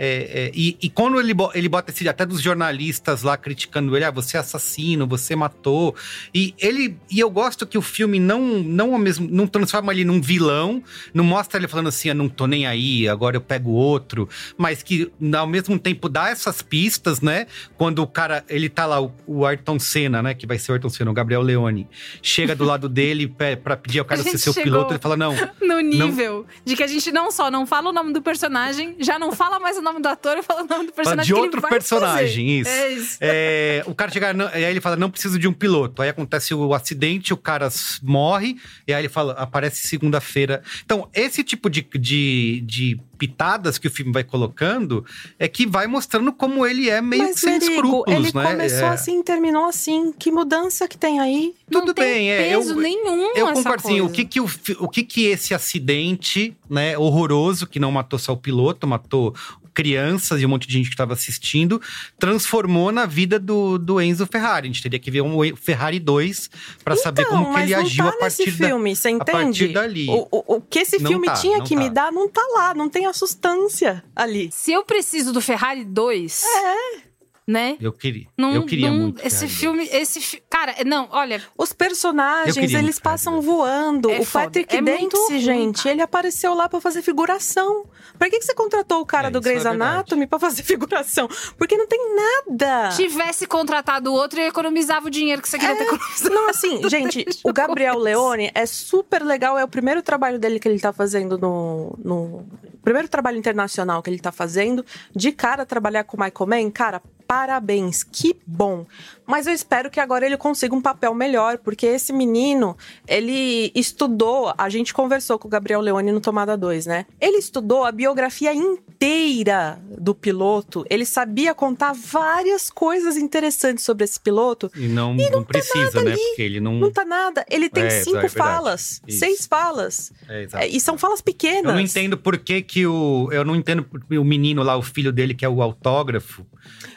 [0.00, 4.04] é- é- e, e quando ele, ele bota esse até dos jornalistas lá criticando ele,
[4.04, 5.92] ah, você é assassino, você matou.
[6.32, 6.96] E ele.
[7.10, 9.26] E eu gosto que o filme não, não mesmo.
[9.28, 10.80] não transforma ele num vilão,
[11.12, 14.28] não mostra ele falando assim, ah, não tô nem aí, agora eu pego outro.
[14.56, 17.48] Mas que ao mesmo tempo dá essas pistas, né?
[17.76, 20.32] Quando o cara, ele tá lá, o, o Ayrton Senna, né?
[20.32, 21.88] Que vai ser o Ayrton Senna, o Gabriel Leone.
[22.22, 23.26] Chega do lado dele
[23.62, 25.34] pra pedir ao cara ser seu piloto, ele fala: não.
[25.60, 29.18] No nível de que a gente não só não fala o nome do personagem, já
[29.18, 31.40] não fala mais o nome do ator e fala o nome do Fala personagem de
[31.40, 32.70] outro personagem, isso.
[32.70, 33.18] É isso.
[33.20, 36.02] É, o cara chega, não- e aí ele fala, não preciso de um piloto.
[36.02, 37.68] Aí acontece o acidente, o cara
[38.02, 40.62] morre, e aí ele fala, aparece segunda-feira.
[40.84, 45.04] Então, esse tipo de, de, de pitadas que o filme vai colocando
[45.38, 48.50] é que vai mostrando como ele é meio Mas, sem Merigo, escrúpulos, ele né?
[48.50, 48.88] começou É.
[48.88, 50.12] assim terminou assim.
[50.18, 51.54] Que mudança que tem aí?
[51.70, 52.48] Tudo bem, é.
[52.48, 54.00] peso eu, nenhum Eu concordo, sim.
[54.00, 54.48] O que que, o,
[54.78, 59.34] o que que esse acidente, né, horroroso, que não matou só o piloto, matou
[59.78, 61.80] crianças e um monte de gente que estava assistindo,
[62.18, 64.66] transformou na vida do, do Enzo Ferrari.
[64.66, 66.50] A gente teria que ver um Ferrari 2
[66.82, 69.30] para saber Então, como que ele agiu tá a partir da, filme, você a entende?
[69.32, 70.08] partir dali.
[70.10, 71.80] O, o- o que esse Não filme tá, tinha que tá.
[71.80, 74.50] me dar não tá lá, não tem a sustância ali.
[74.52, 77.07] Se eu preciso do Ferrari 2, É.
[77.48, 77.78] né?
[77.80, 78.26] Eu queria.
[78.36, 79.26] Não, eu queria não- muito.
[79.26, 84.10] Esse filme, esse fi- cara, não, olha, Os personagens, eles passam voando.
[84.10, 84.44] É o foda.
[84.44, 87.86] Patrick É Dempsey, gente, ele apareceu lá pra fazer figuração.
[88.18, 89.82] Por que, que você contratou o cara É, do é Grey's verdade.
[89.92, 91.26] Anatomy pra fazer figuração?
[91.56, 92.90] Porque não tem nada.
[92.94, 96.34] tivesse contratado o outro, eu economizava o dinheiro que você queria ter economizado.
[96.34, 99.56] Não, assim, gente, o Gabriel Leone é super legal.
[99.56, 101.98] É o primeiro trabalho dele que ele tá fazendo no.
[102.04, 102.46] no
[102.82, 104.84] primeiro trabalho internacional que ele tá fazendo.
[105.14, 108.86] De cara, trabalhar com o Michael Mann, cara, parabéns, que bom.
[109.28, 112.74] Mas eu espero que agora ele consiga um papel melhor, porque esse menino,
[113.06, 114.54] ele estudou.
[114.56, 117.04] A gente conversou com o Gabriel Leone no Tomada 2, né?
[117.20, 120.84] Ele estudou a biografia inteira do piloto.
[120.88, 124.70] Ele sabia contar várias coisas interessantes sobre esse piloto.
[124.74, 126.16] E não, não, precisa, né?
[126.16, 126.74] Porque ele não.
[126.74, 127.44] Não tá nada.
[127.50, 129.18] Ele tem É, cinco é falas, Isso.
[129.18, 130.10] seis falas.
[130.26, 130.64] É, exato.
[130.64, 131.64] É, e são falas pequenas.
[131.64, 133.28] Eu não entendo por que, que o.
[133.30, 136.46] Eu não entendo o menino lá, o filho dele, que é o autógrafo.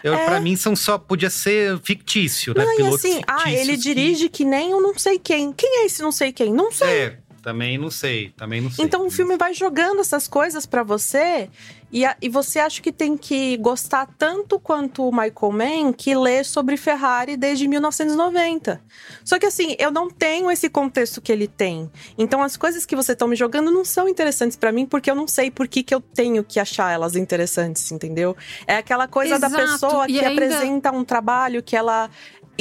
[0.03, 0.25] Eu, É.
[0.25, 0.97] Pra mim, são só.
[0.97, 2.20] Podia ser fictício,
[2.55, 2.65] né?
[2.65, 5.51] Não, Pilotos assim, ah, fictícios ele que- dirige que nem o não sei quem.
[5.53, 6.51] Quem é esse não sei quem?
[6.53, 6.88] Não sei.
[6.88, 8.29] É, também não sei.
[8.37, 8.85] Também não sei.
[8.85, 11.49] Então o filme vai jogando essas coisas pra você
[11.91, 16.15] e, a- e você acha que tem que gostar tanto quanto o Michael Mann que
[16.15, 18.81] lê sobre Ferrari desde 1990.
[19.23, 21.89] Só que assim, eu não tenho esse contexto que ele tem.
[22.17, 25.15] Então as coisas que você tá me jogando não são interessantes pra mim porque eu
[25.15, 28.35] não sei por que, que eu tenho que achar elas interessantes, entendeu?
[28.67, 32.09] É aquela coisa da Exato, pessoa e que ainda- apresenta um trabalho que ela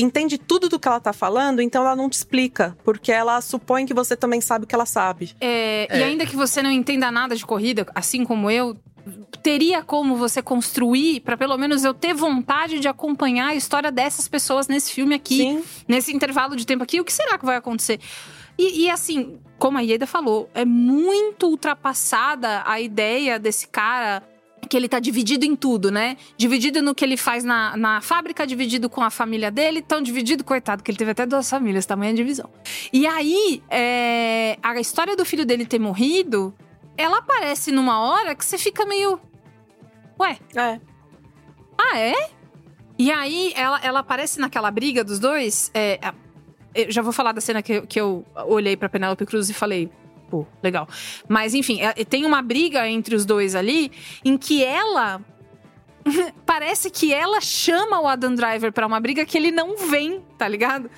[0.01, 3.87] entende tudo do que ela tá falando, então ela não te explica, porque ela supõe
[3.87, 5.35] que você também sabe o que ela sabe.
[5.41, 8.77] É, E ainda que você não entenda nada de corrida, assim como eu,
[9.43, 14.29] teria como você construir pra pelo menos eu ter vontade de acompanhar a história dessas
[14.29, 15.65] pessoas nesse filme aqui, Sim.
[15.89, 17.01] nesse intervalo de tempo aqui.
[17.01, 17.99] O que será que vai acontecer?
[18.59, 24.23] E, e, assim, como a Ieda falou, é muito ultrapassada a ideia desse cara
[24.71, 26.17] que ele tá dividido em tudo, né?
[26.37, 30.45] Dividido no que ele faz na, na fábrica, dividido com a família dele, tão dividido,
[30.45, 32.49] coitado, que ele teve até duas famílias, tamanha divisão.
[32.93, 36.55] E aí, é, a história do filho dele ter morrido,
[36.97, 39.21] ela aparece numa hora que você fica meio.
[40.21, 40.81] Ué, É.
[41.77, 42.31] ah, é?
[42.97, 45.69] E aí, ela, ela aparece naquela briga dos dois.
[45.75, 45.99] é,
[46.73, 49.91] eu já vou falar da cena que, que eu olhei pra Penélope Cruz e falei.
[50.31, 50.89] Pô, legal.
[51.29, 53.91] Mas, enfim, é- tem uma briga entre os dois ali
[54.25, 55.21] em que ela.
[56.47, 60.49] Parece que ela chama o Adam Driver pra uma briga que ele não vem, tá
[60.49, 60.89] ligado?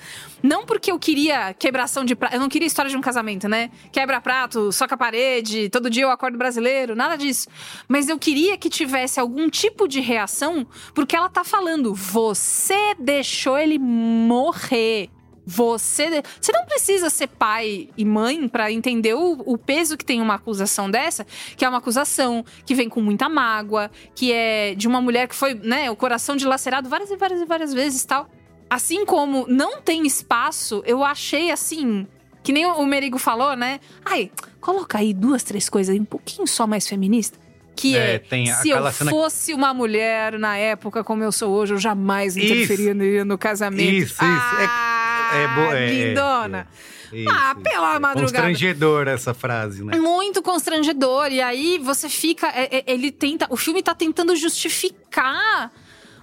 [0.41, 2.35] Não porque eu queria quebração de prato.
[2.35, 3.71] Eu não queria história de um casamento, né?
[3.91, 7.47] Quebra prato, soca parede, todo dia eu acordo brasileiro, nada disso.
[7.87, 13.57] Mas eu queria que tivesse algum tipo de reação, porque ela tá falando: você deixou
[13.57, 15.09] ele morrer.
[15.45, 20.21] Você, você não precisa ser pai e mãe pra entender o, o peso que tem
[20.21, 21.25] uma acusação dessa,
[21.57, 25.35] que é uma acusação que vem com muita mágoa, que é de uma mulher que
[25.35, 28.29] foi, né, o coração dilacerado várias e várias e várias vezes, tal.
[28.69, 32.07] Assim como não tem espaço, eu achei assim,
[32.41, 33.79] que nem o Merigo falou, né?
[34.03, 37.37] Ai, coloca aí duas, três coisas aí um pouquinho só mais feminista.
[37.75, 41.73] Que é, É, se eu cena- fosse uma mulher na época como eu sou hoje,
[41.73, 43.91] eu jamais interferiria no casamento.
[43.91, 44.23] Isso, isso.
[44.23, 45.02] É- Ah, é
[45.47, 46.67] boa, é- é- lindona.
[47.11, 48.21] Isso, ah, pela madrugada.
[48.21, 49.95] Constrangedor essa frase, né?
[49.97, 51.31] Muito constrangedor.
[51.31, 52.47] E aí você fica.
[52.47, 53.45] é- é- ele tenta.
[53.51, 55.71] O filme tá tentando justificar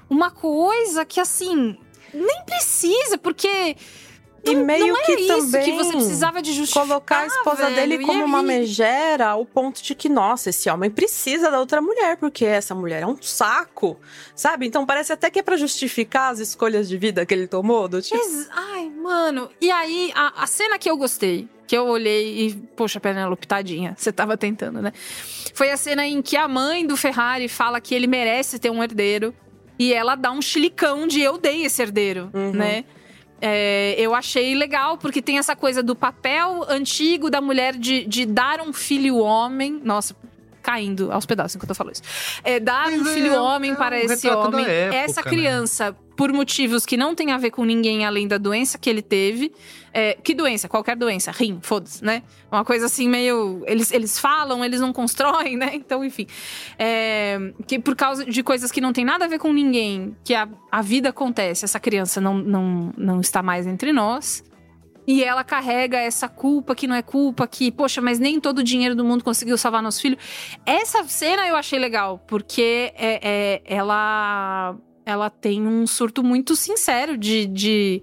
[0.08, 1.76] uma coisa que, assim,
[2.12, 3.76] nem precisa, porque.
[4.45, 6.86] E meio não é que isso também que você precisava de justificar.
[6.86, 7.76] colocar a esposa velho.
[7.76, 11.80] dele como uma aí- megera ao ponto de que, nossa, esse homem precisa da outra
[11.82, 13.99] mulher, porque essa mulher é um saco,
[14.34, 14.66] sabe?
[14.66, 18.01] Então parece até que é pra justificar as escolhas de vida que ele tomou, do
[18.01, 18.18] tipo...
[18.51, 19.51] Ai, mano.
[19.61, 23.95] E aí, a, a cena que eu gostei, que eu olhei e, poxa, Penélope, tadinha,
[23.97, 24.93] você tava tentando, né?
[25.55, 28.82] Foi a cena em que a mãe do Ferrari fala que ele merece ter um
[28.82, 29.34] herdeiro.
[29.78, 32.53] E ela dá um chilicão de eu dei esse herdeiro, Uhum.
[32.53, 32.84] né?
[33.41, 38.26] É, eu achei legal, porque tem essa coisa do papel antigo da mulher de, de
[38.26, 39.80] dar um filho homem.
[39.82, 40.14] Nossa,
[40.62, 42.02] caindo aos pedaços enquanto eu falo isso.
[42.44, 44.64] É, dar um é, filho homem é para um esse homem.
[44.64, 45.30] época, essa né?
[45.30, 49.00] criança por motivos que não tem a ver com ninguém além da doença que ele
[49.00, 49.52] teve.
[49.90, 50.68] É, que doença?
[50.68, 51.30] Qualquer doença.
[51.30, 52.22] Rim, foda-se, né?
[52.52, 53.64] Uma coisa assim meio.
[53.66, 55.70] Eles, eles falam, eles não constroem, né?
[55.72, 56.26] Então, enfim.
[56.78, 60.34] É, que por causa de coisas que não tem nada a ver com ninguém, que
[60.34, 64.44] a, a vida acontece, essa criança não, não, não está mais entre nós.
[65.11, 68.62] E ela carrega essa culpa que não é culpa, que, poxa, mas nem todo o
[68.62, 70.16] dinheiro do mundo conseguiu salvar nosso filho.
[70.64, 77.18] Essa cena eu achei legal, porque é, é, ela, ela tem um surto muito sincero
[77.18, 78.02] de, de.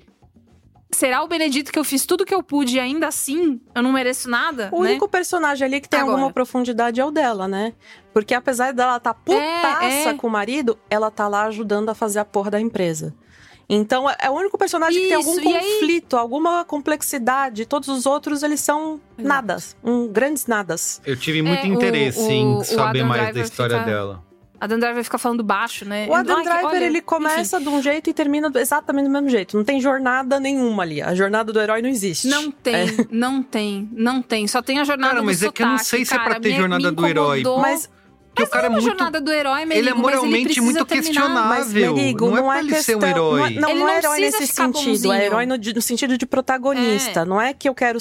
[0.92, 3.94] Será o Benedito que eu fiz tudo que eu pude e ainda assim eu não
[3.94, 4.70] mereço nada?
[4.74, 4.90] O né?
[4.90, 6.16] único personagem ali que tem Agora.
[6.16, 7.74] alguma profundidade é o dela, né?
[8.14, 10.14] Porque apesar dela tá putaça É, é.
[10.14, 13.16] com o marido, ela tá lá ajudando a fazer a porra da empresa.
[13.70, 17.66] Então, é- é o único personagem que tem algum Isso, e aí- conflito, alguma complexidade.
[17.66, 19.76] Todos os outros, eles são nadas.
[19.84, 21.02] Um, grandes nadas.
[21.06, 23.90] Eu tive muito É, o- interesse o- em o saber Adam mais da história fica-
[23.92, 24.24] dela.
[24.60, 26.08] A Dan Driver fica falando baixo, né?
[26.10, 27.06] O Adam Driver, olha, ele enfim.
[27.06, 29.56] começa de um jeito e termina exatamente do mesmo jeito.
[29.56, 31.00] Não tem jornada nenhuma ali.
[31.00, 32.28] A jornada do herói não existe.
[32.28, 32.88] Não tem, É.
[33.12, 34.48] não tem, não tem.
[34.48, 36.40] Só tem a jornada Cara, do mas é que eu não sei se é pra
[36.40, 37.44] ter Me- jornada me do herói.
[38.44, 38.44] Incomodou.
[38.44, 38.98] Mas Porque o cara é não é uma muito.
[38.98, 41.04] jornada do herói, Ele é Merigo, mas moralmente precisa muito terminar.
[41.14, 41.50] questionável.
[41.50, 43.00] Mas, Merigo, não é não, pra é ele questão.
[43.02, 43.40] ser um herói.
[43.40, 44.72] Não, é- não, Ele não é não herói nesse sentido.
[44.74, 45.14] bonzinho.
[45.14, 47.26] É herói no, no sentido de protagonista.
[47.26, 48.00] Não é que eu quero.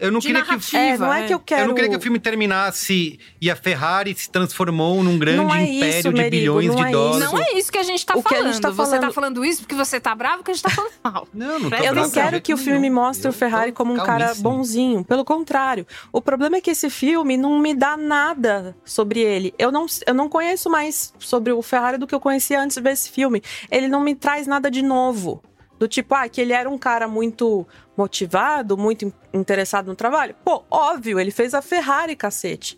[0.00, 0.76] Eu não De queria que.
[0.76, 1.26] É, não é é.
[1.26, 1.62] que eu quero.
[1.62, 5.62] Eu não queria que o filme terminasse e a Ferrari se transformou num grande é
[5.76, 6.92] império isso, de Merigo, bilhões de é isso.
[6.92, 7.32] dólares.
[7.32, 8.52] Não é isso que a gente tá O que a falando.
[8.52, 10.70] gente tá Você tá falando- falando isso porque você tá bravo, que a gente tá
[10.70, 11.28] falando mal.
[11.34, 12.94] Não, não tô Eu Eu não quero que o filme nenhum.
[12.94, 15.04] me mostre Eu o Ferrari como um cara bonzinho.
[15.04, 15.86] Pelo contrário.
[16.12, 19.52] O problema é que esse filme não me dá nada sobre ele.
[19.58, 22.82] Eu não, eu não conheço mais sobre o Ferrari do que eu conhecia antes de
[22.82, 23.42] ver esse filme.
[23.70, 25.42] Ele não me traz nada de novo.
[25.80, 27.66] Do tipo, ah, que ele era um cara muito
[27.96, 30.36] motivado, muito in- interessado no trabalho.
[30.44, 32.76] Pô, óbvio, ele fez a Ferrari, cacete.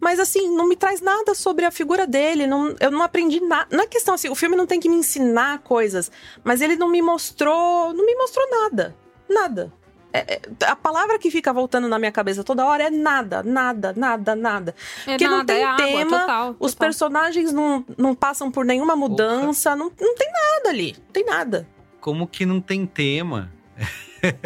[0.00, 2.48] Mas assim, não me traz nada sobre a figura dele.
[2.48, 3.68] Não, eu não aprendi nada.
[3.70, 6.10] Não é questão assim, o filme não tem que me ensinar coisas,
[6.42, 7.92] mas ele não me mostrou.
[7.94, 8.96] Não me mostrou nada.
[9.28, 9.72] Nada.
[10.12, 13.94] É- é- a palavra que fica voltando na minha cabeça toda hora é nada, nada,
[13.96, 14.74] nada, nada.
[15.06, 16.86] É Porque não tem é água, tema, total, os total.
[16.88, 21.68] personagens não, não passam por nenhuma mudança, não, não tem nada ali, não tem nada.
[22.00, 23.52] Como que não tem tema?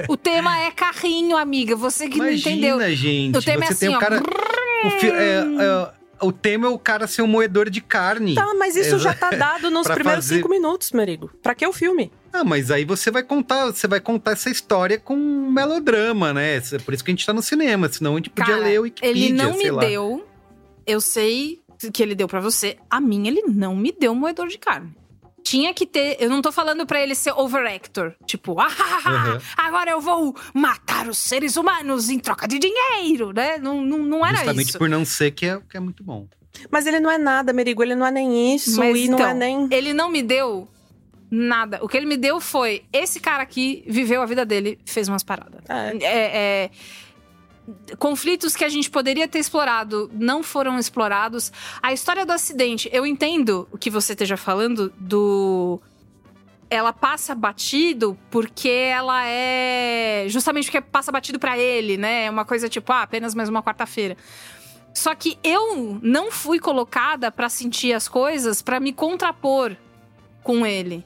[0.08, 1.74] O tema é carrinho, amiga.
[1.76, 2.96] Você que Imagina, não entendeu.
[2.96, 3.38] gente.
[3.38, 4.00] O tema é você tem assim, o ó.
[4.00, 4.22] cara.
[4.84, 5.92] O, fi- é, é,
[6.24, 8.34] o tema é o cara ser um moedor de carne.
[8.34, 11.30] Tá, mas isso já Exa- tá dado nos primeiros fazer- cinco minutos, Merigo.
[11.42, 12.12] Pra que o filme?
[12.32, 16.56] Ah, mas aí você vai contar, você vai contar essa história com um melodrama, né?
[16.56, 18.78] É Por isso que a gente tá no cinema, senão a gente podia Cara, ler
[18.80, 19.80] o Wikipedia, ele não sei me lá.
[19.84, 20.26] deu.
[20.86, 21.60] Eu sei
[21.92, 22.76] que ele deu pra você.
[22.90, 24.94] A mim, ele não me deu um moedor de carne.
[25.44, 26.16] Tinha que ter.
[26.18, 28.14] Eu não tô falando pra ele ser overactor.
[28.26, 29.38] Tipo, ah, ah, ah, Uhum.
[29.58, 33.58] agora eu vou matar os seres humanos em troca de dinheiro, né?
[33.58, 34.78] Não, não, não era Justamente isso.
[34.78, 36.26] por não ser que é, que é muito bom.
[36.70, 39.28] Mas ele não é nada, Merigo, ele não é nem isso Mas e não então,
[39.28, 39.68] é nem.
[39.70, 40.66] Ele não me deu
[41.30, 41.78] nada.
[41.82, 45.22] O que ele me deu foi: esse cara aqui viveu a vida dele, fez umas
[45.22, 45.60] paradas.
[45.68, 45.96] É.
[46.00, 46.70] É, é,
[47.98, 51.52] conflitos que a gente poderia ter explorado não foram explorados.
[51.82, 55.80] A história do acidente, eu entendo o que você esteja falando do.
[56.70, 60.26] Ela passa batido porque ela é.
[60.28, 62.26] Justamente porque passa batido pra ele, né?
[62.26, 64.16] É uma coisa tipo, ah, apenas mais uma quarta-feira.
[64.92, 69.76] Só que eu não fui colocada pra sentir as coisas pra me contrapor
[70.42, 71.04] com ele.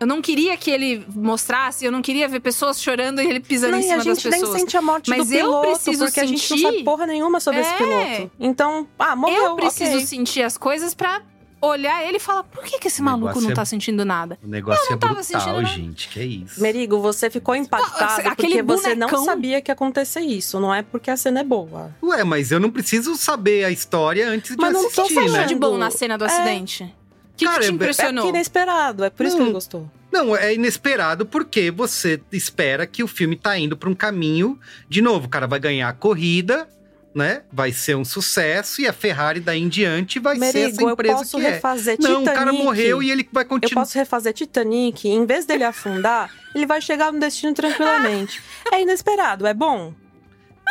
[0.00, 3.72] Eu não queria que ele mostrasse, eu não queria ver pessoas chorando e ele pisando
[3.72, 4.60] Não, em cima a gente das nem pessoas.
[4.60, 7.06] sente a morte Mas do eu piloto, preciso porque a gente não sentir- sabe porra
[7.06, 7.76] nenhuma sobre esse É.
[7.76, 8.30] piloto.
[8.38, 10.06] Então, ah, morreu, eu preciso ok.
[10.06, 11.20] sentir as coisas pra
[11.60, 14.38] olhar ele e falar: por que, que esse maluco não é- tá sentindo nada?
[14.44, 15.66] O negócio Eu não é tava brutal, sentindo nada.
[15.74, 16.08] gente.
[16.08, 16.62] Que é isso.
[16.62, 20.60] Merigo, você ficou impactado aquele porque você não bonecão- sabia que ia acontecer isso.
[20.60, 21.90] Não é porque a cena é boa.
[22.04, 25.08] Ué, mas eu não preciso saber a história antes de Mas não assistir, tô O
[25.08, 25.46] que você achou né?
[25.46, 26.28] de bom na cena do É.
[26.28, 26.94] acidente?
[27.38, 28.26] O que, Cara, que te é- é impressionou?
[28.26, 29.46] É inesperado, é por isso que Não.
[29.46, 29.88] ele gostou.
[30.10, 34.58] Não, é inesperado porque você espera que o filme tá indo pra um caminho.
[34.88, 36.66] De novo, o cara vai ganhar a corrida,
[37.14, 37.42] né?
[37.52, 40.90] Vai ser um sucesso e a Ferrari daí em diante vai ser essa Merigo, eu
[40.94, 41.50] empresa posso que é.
[41.50, 42.30] refazer Não, Titanic.
[42.30, 43.82] o cara morreu e ele vai Eu continuar.
[43.84, 48.42] posso refazer Titanic, em vez dele afundar, ele vai chegar no destino tranquilamente.
[48.72, 49.94] É inesperado, é bom.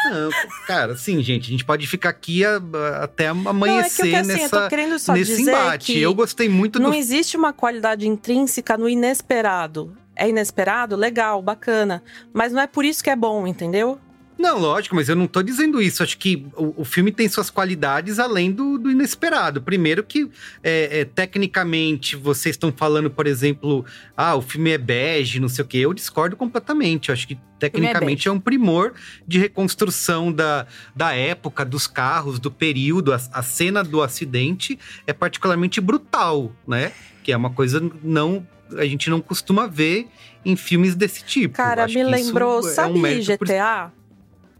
[0.10, 0.30] Não,
[0.66, 4.14] cara, assim, gente, a gente pode ficar aqui a- a- até Não, é que amanhecer
[4.14, 5.98] eu, assim, eu nessa, tô nesse embate.
[6.00, 6.96] Eu gostei muito não do.
[6.96, 9.96] existe uma qualidade intrínseca no inesperado.
[10.16, 10.96] É inesperado?
[10.96, 12.04] Legal, bacana.
[12.34, 14.00] Mas não é por isso que é bom, entendeu?
[14.38, 16.04] Não, lógico, mas eu não tô dizendo isso.
[16.04, 19.62] Acho que o, o filme tem suas qualidades além do, do inesperado.
[19.62, 20.30] Primeiro que,
[20.64, 23.84] é, é, tecnicamente, vocês estão falando, por exemplo,
[24.16, 25.80] ah, o filme é bege, não sei o quê.
[25.80, 27.10] Eu discordo completamente.
[27.10, 28.94] Eu acho que, tecnicamente, é, é, um primor
[29.28, 33.14] de reconstrução da, da época, dos carros, do período.
[33.14, 34.78] A, a cena do acidente
[35.08, 36.92] é particularmente brutal, né?
[37.24, 40.08] Que é uma coisa não a gente não costuma ver
[40.44, 41.56] em filmes desse tipo.
[41.56, 43.38] Cara, me lembrou, sabe é um GTA?
[43.38, 43.97] Por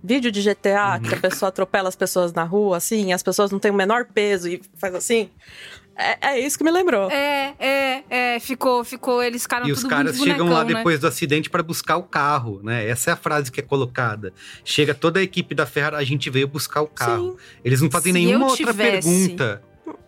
[0.08, 1.02] vídeo de GTA uhum.
[1.10, 4.06] que a pessoa atropela as pessoas na rua, assim, as pessoas não têm o menor
[4.06, 5.30] peso e faz assim.
[6.00, 7.10] É, é isso que me lembrou.
[7.10, 8.04] É, é,
[8.36, 8.40] é.
[8.40, 9.22] Ficou, ficou.
[9.24, 10.76] Eles ficaram E os caras chegam lá né?
[10.76, 12.88] depois do acidente para buscar o carro, né?
[12.88, 14.32] Essa é a frase que é colocada.
[14.64, 17.32] Chega toda a equipe da Ferrari, a gente veio buscar o carro.
[17.32, 17.38] Sim.
[17.66, 19.64] Eles não fazem Se nenhuma eu outra tivesse- pergunta.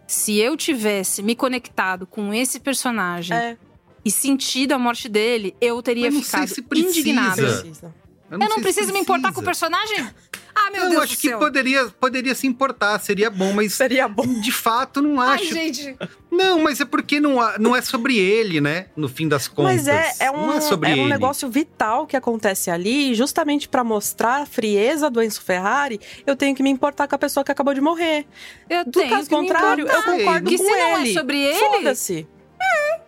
[0.06, 3.58] Se eu tivesse me conectado com esse personagem É.
[4.06, 7.00] e sentido a morte dele, eu teria Mas não sei ficado se precisa.
[7.00, 7.36] indignada.
[7.62, 7.96] Precisa.
[8.32, 10.08] Eu não, sei se preciso me importar com o personagem?
[10.62, 11.40] Ah, meu eu Deus acho do que céu.
[11.40, 14.26] poderia, poderia se importar, seria bom, mas Seria bom.
[14.42, 15.54] de fato não Ai, acho.
[15.54, 15.96] gente.
[16.30, 18.88] Não, mas é porque não, não é sobre ele, né?
[18.94, 19.86] No fim das contas.
[19.86, 21.08] Mas é, é um, não é sobre é um ele.
[21.08, 26.54] negócio vital que acontece ali, justamente pra mostrar a frieza do Enzo Ferrari, eu tenho
[26.54, 28.26] que me importar com a pessoa que acabou de morrer.
[28.70, 30.12] Eu Do tenho caso que me contrário, eu importar.
[30.18, 31.14] concordo Que com se não é ele.
[31.14, 32.28] sobre ele- Foda-se.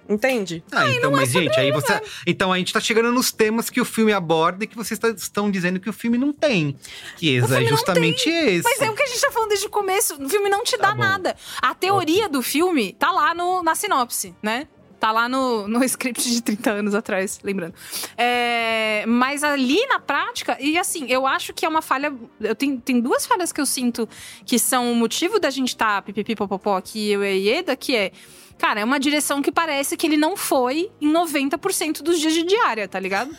[0.10, 0.64] Entende?
[0.72, 2.02] Ah, então, é mas gente, aí você.
[2.28, 5.10] Então a gente tá chegando nos temas que o filme aborda e que vocês tá-
[5.10, 6.76] estão dizendo que o filme não tem.
[7.18, 8.64] Que filme é não justamente esse.
[8.64, 10.22] Mas é o que a gente tá falando desde o começo.
[10.22, 11.02] O filme não te dá Tá bom.
[11.02, 11.36] nada.
[11.62, 14.68] A teoria do filme tá lá no, na sinopse, né?
[15.02, 17.74] Tá lá no, no script de 30 anos atrás, lembrando.
[18.16, 22.14] É, mas ali na prática, e assim, eu acho que é uma falha.
[22.40, 24.08] Eu tenho, tem duas falhas que eu sinto
[24.46, 28.12] que são o motivo da gente tá pipipi popopó aqui, eu e Ieda, que é.
[28.60, 32.44] Cara, é uma direção que parece que ele não foi em 90% dos dias de
[32.44, 33.36] diária, tá ligado?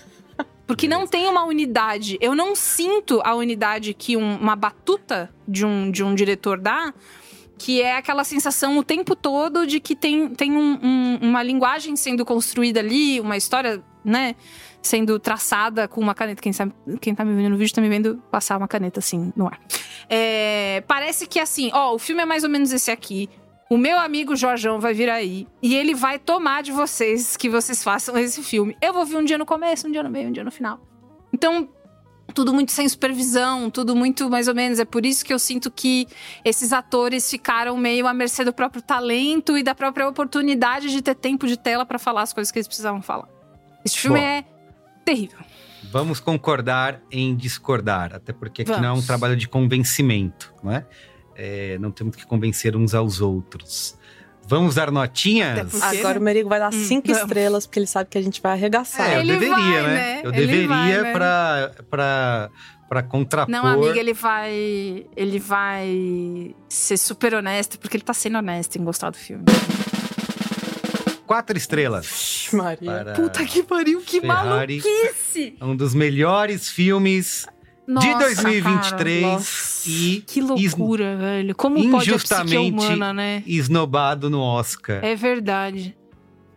[0.67, 2.19] Porque não tem uma unidade.
[2.21, 6.93] Eu não sinto a unidade que um- uma batuta de um, de um diretor dá,
[7.59, 11.95] que é aquela sensação o tempo todo de que tem, tem um- um- uma linguagem
[11.97, 14.35] sendo construída ali, uma história, né?
[14.83, 16.43] Sendo traçada com uma caneta.
[16.43, 19.33] Quem, sabe, quem tá me vendo no vídeo tá me vendo passar uma caneta assim
[19.37, 19.61] no ar.
[20.09, 23.29] É, parece que assim, ó, o filme é mais ou menos esse aqui.
[23.71, 27.83] O meu amigo Jorjão vai vir aí e ele vai tomar de vocês que vocês
[27.83, 28.77] façam esse filme.
[28.83, 30.81] Eu vou vir um dia no começo, um dia no meio, um dia no final.
[31.33, 31.69] Então,
[32.35, 34.79] tudo muito sem supervisão, tudo muito mais ou menos.
[34.79, 36.07] É por isso que eu sinto que
[36.45, 41.15] esses atores ficaram meio à mercê do próprio talento e da própria oportunidade de ter
[41.15, 43.29] tempo de tela pra falar as coisas que eles precisavam falar.
[43.85, 44.27] Esse filme Bom.
[44.27, 44.45] é
[45.05, 45.39] terrível.
[45.91, 50.87] Vamos concordar em discordar, até porque aqui não é um trabalho de convencimento, não é?
[51.35, 53.99] É, não temos que convencer uns aos outros.
[54.53, 55.71] Vamos dar notinhas?
[55.71, 57.23] Porque- Agora o Merigo vai dar Hum, cinco vamos.
[57.23, 59.11] estrelas, porque ele sabe que a gente vai arregaçar.
[59.11, 59.95] É, eu Ele deveria, vai, né?
[59.95, 60.21] né?
[60.25, 61.13] Eu Ele deveria vai, né?
[61.13, 62.51] pra, pra,
[62.87, 63.51] pra contrapor.
[63.51, 65.07] Não, amiga, ele vai.
[65.17, 69.45] Ele vai ser super honesto, porque ele tá sendo honesto em gostar do filme.
[71.27, 72.49] Quatro estrelas.
[72.53, 73.13] Maria.
[73.17, 74.83] Puta que pariu, que Ferrari.
[74.83, 75.57] maluquice!
[75.63, 77.47] Um dos melhores filmes
[77.87, 79.89] de Nossa, 2023 cara, nossa.
[79.91, 81.55] e Que loucura, velho.
[81.55, 83.43] Como pode a psique injustamente humana, né?
[83.47, 85.05] esnobado no Oscar.
[85.05, 85.97] É verdade.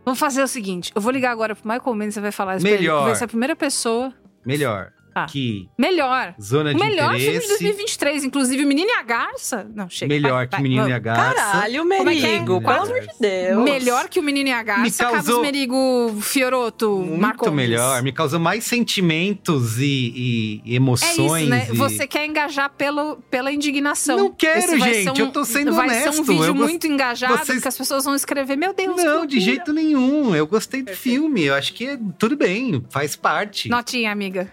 [0.03, 2.63] Vamos fazer o seguinte: eu vou ligar agora pro Michael Mann, você vai falar isso
[2.65, 3.05] pra ele, Melhor.
[3.05, 4.13] Vai ser a primeira pessoa.
[4.45, 5.27] Melhor Tá.
[5.27, 6.35] que Melhor.
[6.41, 7.47] Zona O de melhor filme de Interesse.
[7.47, 9.65] 2023, inclusive o Menino e a Garça.
[9.73, 10.13] Não, chega.
[10.13, 10.91] Melhor vai, que vai, Menino vamos.
[10.91, 11.33] e a Garça.
[11.35, 12.03] Caralho, é é?
[12.03, 13.63] Merigo, pelo amor de Deus.
[13.63, 18.03] Melhor que o Menino e a Garça, Me causou- Carlos Merigo, Fioroto, Muito Marco melhor.
[18.03, 21.41] Me causou mais sentimentos e, e É emoções.
[21.43, 21.67] isso, né?
[21.71, 24.17] e- Você quer engajar pelo, pela indignação.
[24.17, 26.43] Não quero, Esse vai ser gente, um- eu tô sendo vai ser honesto, um vídeo
[26.45, 29.71] eu gost- muito engajado, vocês- que as pessoas vão escrever, meu Deus, Não, de jeito
[29.71, 30.35] nenhum.
[30.35, 31.43] Eu gostei do filme.
[31.43, 33.69] Eu acho que é tudo bem, faz parte.
[33.69, 34.51] Notinha, amiga.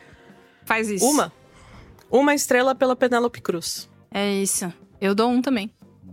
[0.65, 1.05] Faz isso.
[1.05, 1.33] Uma.
[2.11, 3.89] Uma estrela pela Penélope Cruz.
[4.11, 4.73] É isso.
[5.01, 5.71] Eu dou um também.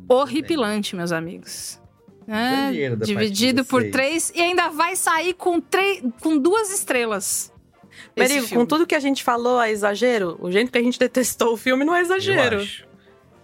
[0.08, 1.80] Horripilante, meus amigos.
[2.28, 7.52] É, dividido por três e ainda vai sair com, três, com duas estrelas.
[8.16, 8.64] Merigo, filme.
[8.64, 10.38] com tudo que a gente falou é exagero?
[10.40, 12.58] O jeito que a gente detestou o filme não é exagero.
[12.58, 12.88] Eu acho.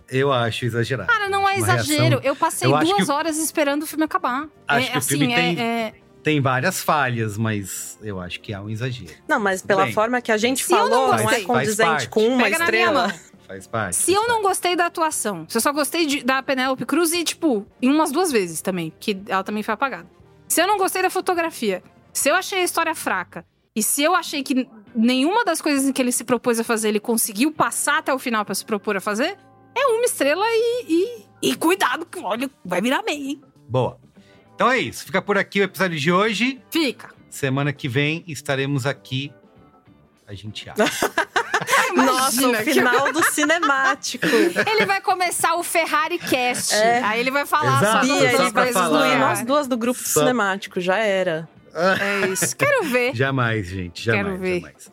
[0.07, 1.09] Eu acho exagerado.
[1.11, 2.01] Cara, não é Uma exagero.
[2.03, 4.47] reação- Eu passei Eu duas que- horas esperando o filme acabar.
[4.67, 5.93] Acho é, que o assim, filme é- tem- é-
[6.25, 9.13] Tem várias falhas, mas eu acho que há um exagero.
[9.27, 9.93] Não, mas pela Bem.
[9.93, 12.09] forma que a gente Se não falou, não, gostei- é condizente faz parte.
[12.09, 13.07] com uma Pega na minha estrela.
[13.09, 13.19] mão.
[13.47, 13.95] Faz parte.
[13.97, 17.23] Se eu não gostei da atuação, se eu só gostei de- da Penélope Cruz e,
[17.23, 20.07] tipo, em umas duas vezes também, que ela também foi apagada.
[20.47, 23.45] Se eu não gostei da fotografia, se eu achei a história fraca,
[23.75, 26.99] e se eu achei que nenhuma das coisas que ele se propôs a fazer, ele
[26.99, 29.37] conseguiu passar até o final pra se propor a fazer,
[29.77, 30.85] é uma estrela e.
[31.43, 33.41] E, e cuidado, que olha, vai virar meio, hein?
[33.69, 33.99] Boa.
[34.55, 35.05] Então é isso.
[35.05, 36.61] Fica por aqui o episódio de hoje.
[36.71, 37.13] Fica.
[37.29, 39.31] Semana que vem estaremos aqui.
[40.25, 40.83] A gente acha.
[41.93, 44.25] Nossa, o final do cinemático.
[44.25, 46.73] Ele vai começar o Ferrari Cast.
[46.73, 47.01] É.
[47.03, 49.99] Aí ele vai falar Exato, só ele coisas vai do excluir nós duas do grupo
[49.99, 51.47] Só- cinemático, já era.
[52.23, 52.55] É isso.
[52.55, 53.13] Quero ver.
[53.15, 54.03] Jamais, gente.
[54.03, 54.25] Jamais.
[54.25, 54.59] Quero ver.
[54.61, 54.91] jamais.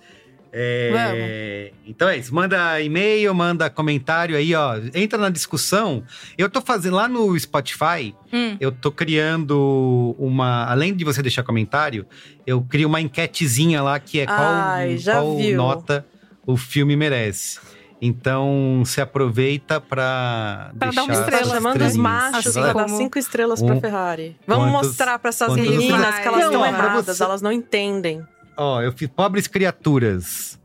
[0.52, 2.34] É, Então é isso.
[2.34, 4.76] Manda e-mail, manda comentário aí, ó.
[4.94, 6.02] Entra na discussão.
[6.36, 8.56] Eu tô fazendo lá no Spotify, Hum.
[8.60, 10.66] eu tô criando uma.
[10.66, 12.06] Além de você deixar comentário,
[12.46, 15.56] eu crio uma enquetezinha lá que é qual, Ai, já qual viu.
[15.56, 16.06] nota
[16.46, 17.58] o filme merece.
[18.04, 21.54] Então, se aproveita pra, Pra dar uma estrela.
[21.54, 24.36] chamando os machos Assim dar cinco estrelas Um- pra Ferrari.
[24.44, 27.52] Vamos quantos- mostrar pra essas meninas que elas Não, estão é erradas, você- elas não
[27.52, 28.20] entendem.
[28.56, 30.60] Ó, eu fiz pobres criaturas.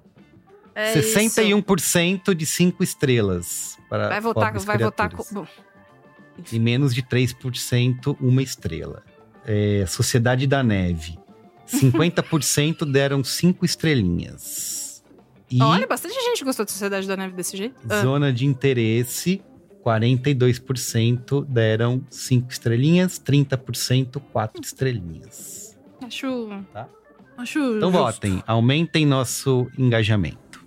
[0.76, 3.78] É 61% de 5 estrelas.
[3.90, 4.10] Para.
[4.10, 5.46] Vai votar, vai votar com.
[6.52, 9.04] E menos de 3%, uma estrela.
[9.46, 11.18] É, Sociedade da Neve.
[11.68, 15.04] 50% deram 5 estrelinhas.
[15.50, 17.76] E Olha, bastante gente gostou da Sociedade da Neve desse jeito.
[17.90, 19.42] Ah, zona de interesse,
[19.84, 25.78] 42% deram 5 estrelinhas, 30% 4 estrelinhas.
[26.06, 26.50] acho.
[26.74, 26.88] Tá.
[27.38, 27.60] Acho.
[27.60, 28.04] Então justo.
[28.04, 30.66] votem, aumentem nosso engajamento.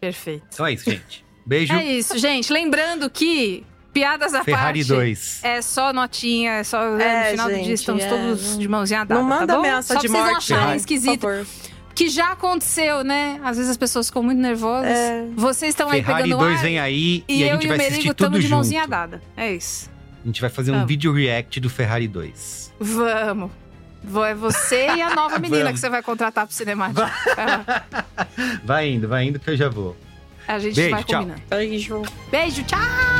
[0.00, 0.44] Perfeito.
[0.52, 1.24] Então é isso, gente.
[1.44, 1.72] Beijo.
[1.74, 2.52] É isso, gente.
[2.52, 4.88] Lembrando que piadas à Ferrari parte.
[4.88, 5.40] 2.
[5.42, 6.80] É só notinha, é só.
[6.98, 9.20] É, no final do gente, dia estamos é, todos não- de mãozinha dada.
[9.20, 9.58] Não manda tá bom?
[9.60, 10.38] ameaça só de pra vocês não morte.
[10.44, 10.78] acharem Ferrari.
[10.78, 11.20] esquisito.
[11.20, 11.46] Por favor.
[11.94, 13.38] Que já aconteceu, né?
[13.44, 14.90] Às vezes as pessoas ficam muito nervosas.
[14.90, 15.26] É.
[15.36, 16.62] Vocês estão aí Ferrari pegando 2 ar.
[16.62, 18.42] vem aí e, E, a eu gente e vai o assistir Merigo tudo estamos de
[18.46, 18.54] junto.
[18.54, 19.20] mãozinha dada.
[19.36, 19.90] É isso.
[20.22, 20.88] A gente vai fazer um Vamos.
[20.88, 22.72] vídeo react do Ferrari 2.
[22.80, 23.50] Vamos.
[24.28, 27.00] É você e a nova menina que você vai contratar pro cinemático.
[27.00, 27.60] Vai.
[28.64, 29.96] Vai indo, vai indo que eu já vou.
[30.48, 31.20] A gente Beijo, vai tchau.
[31.20, 31.42] combinando.
[31.48, 32.02] Beijo.
[32.30, 33.19] Beijo, tchau!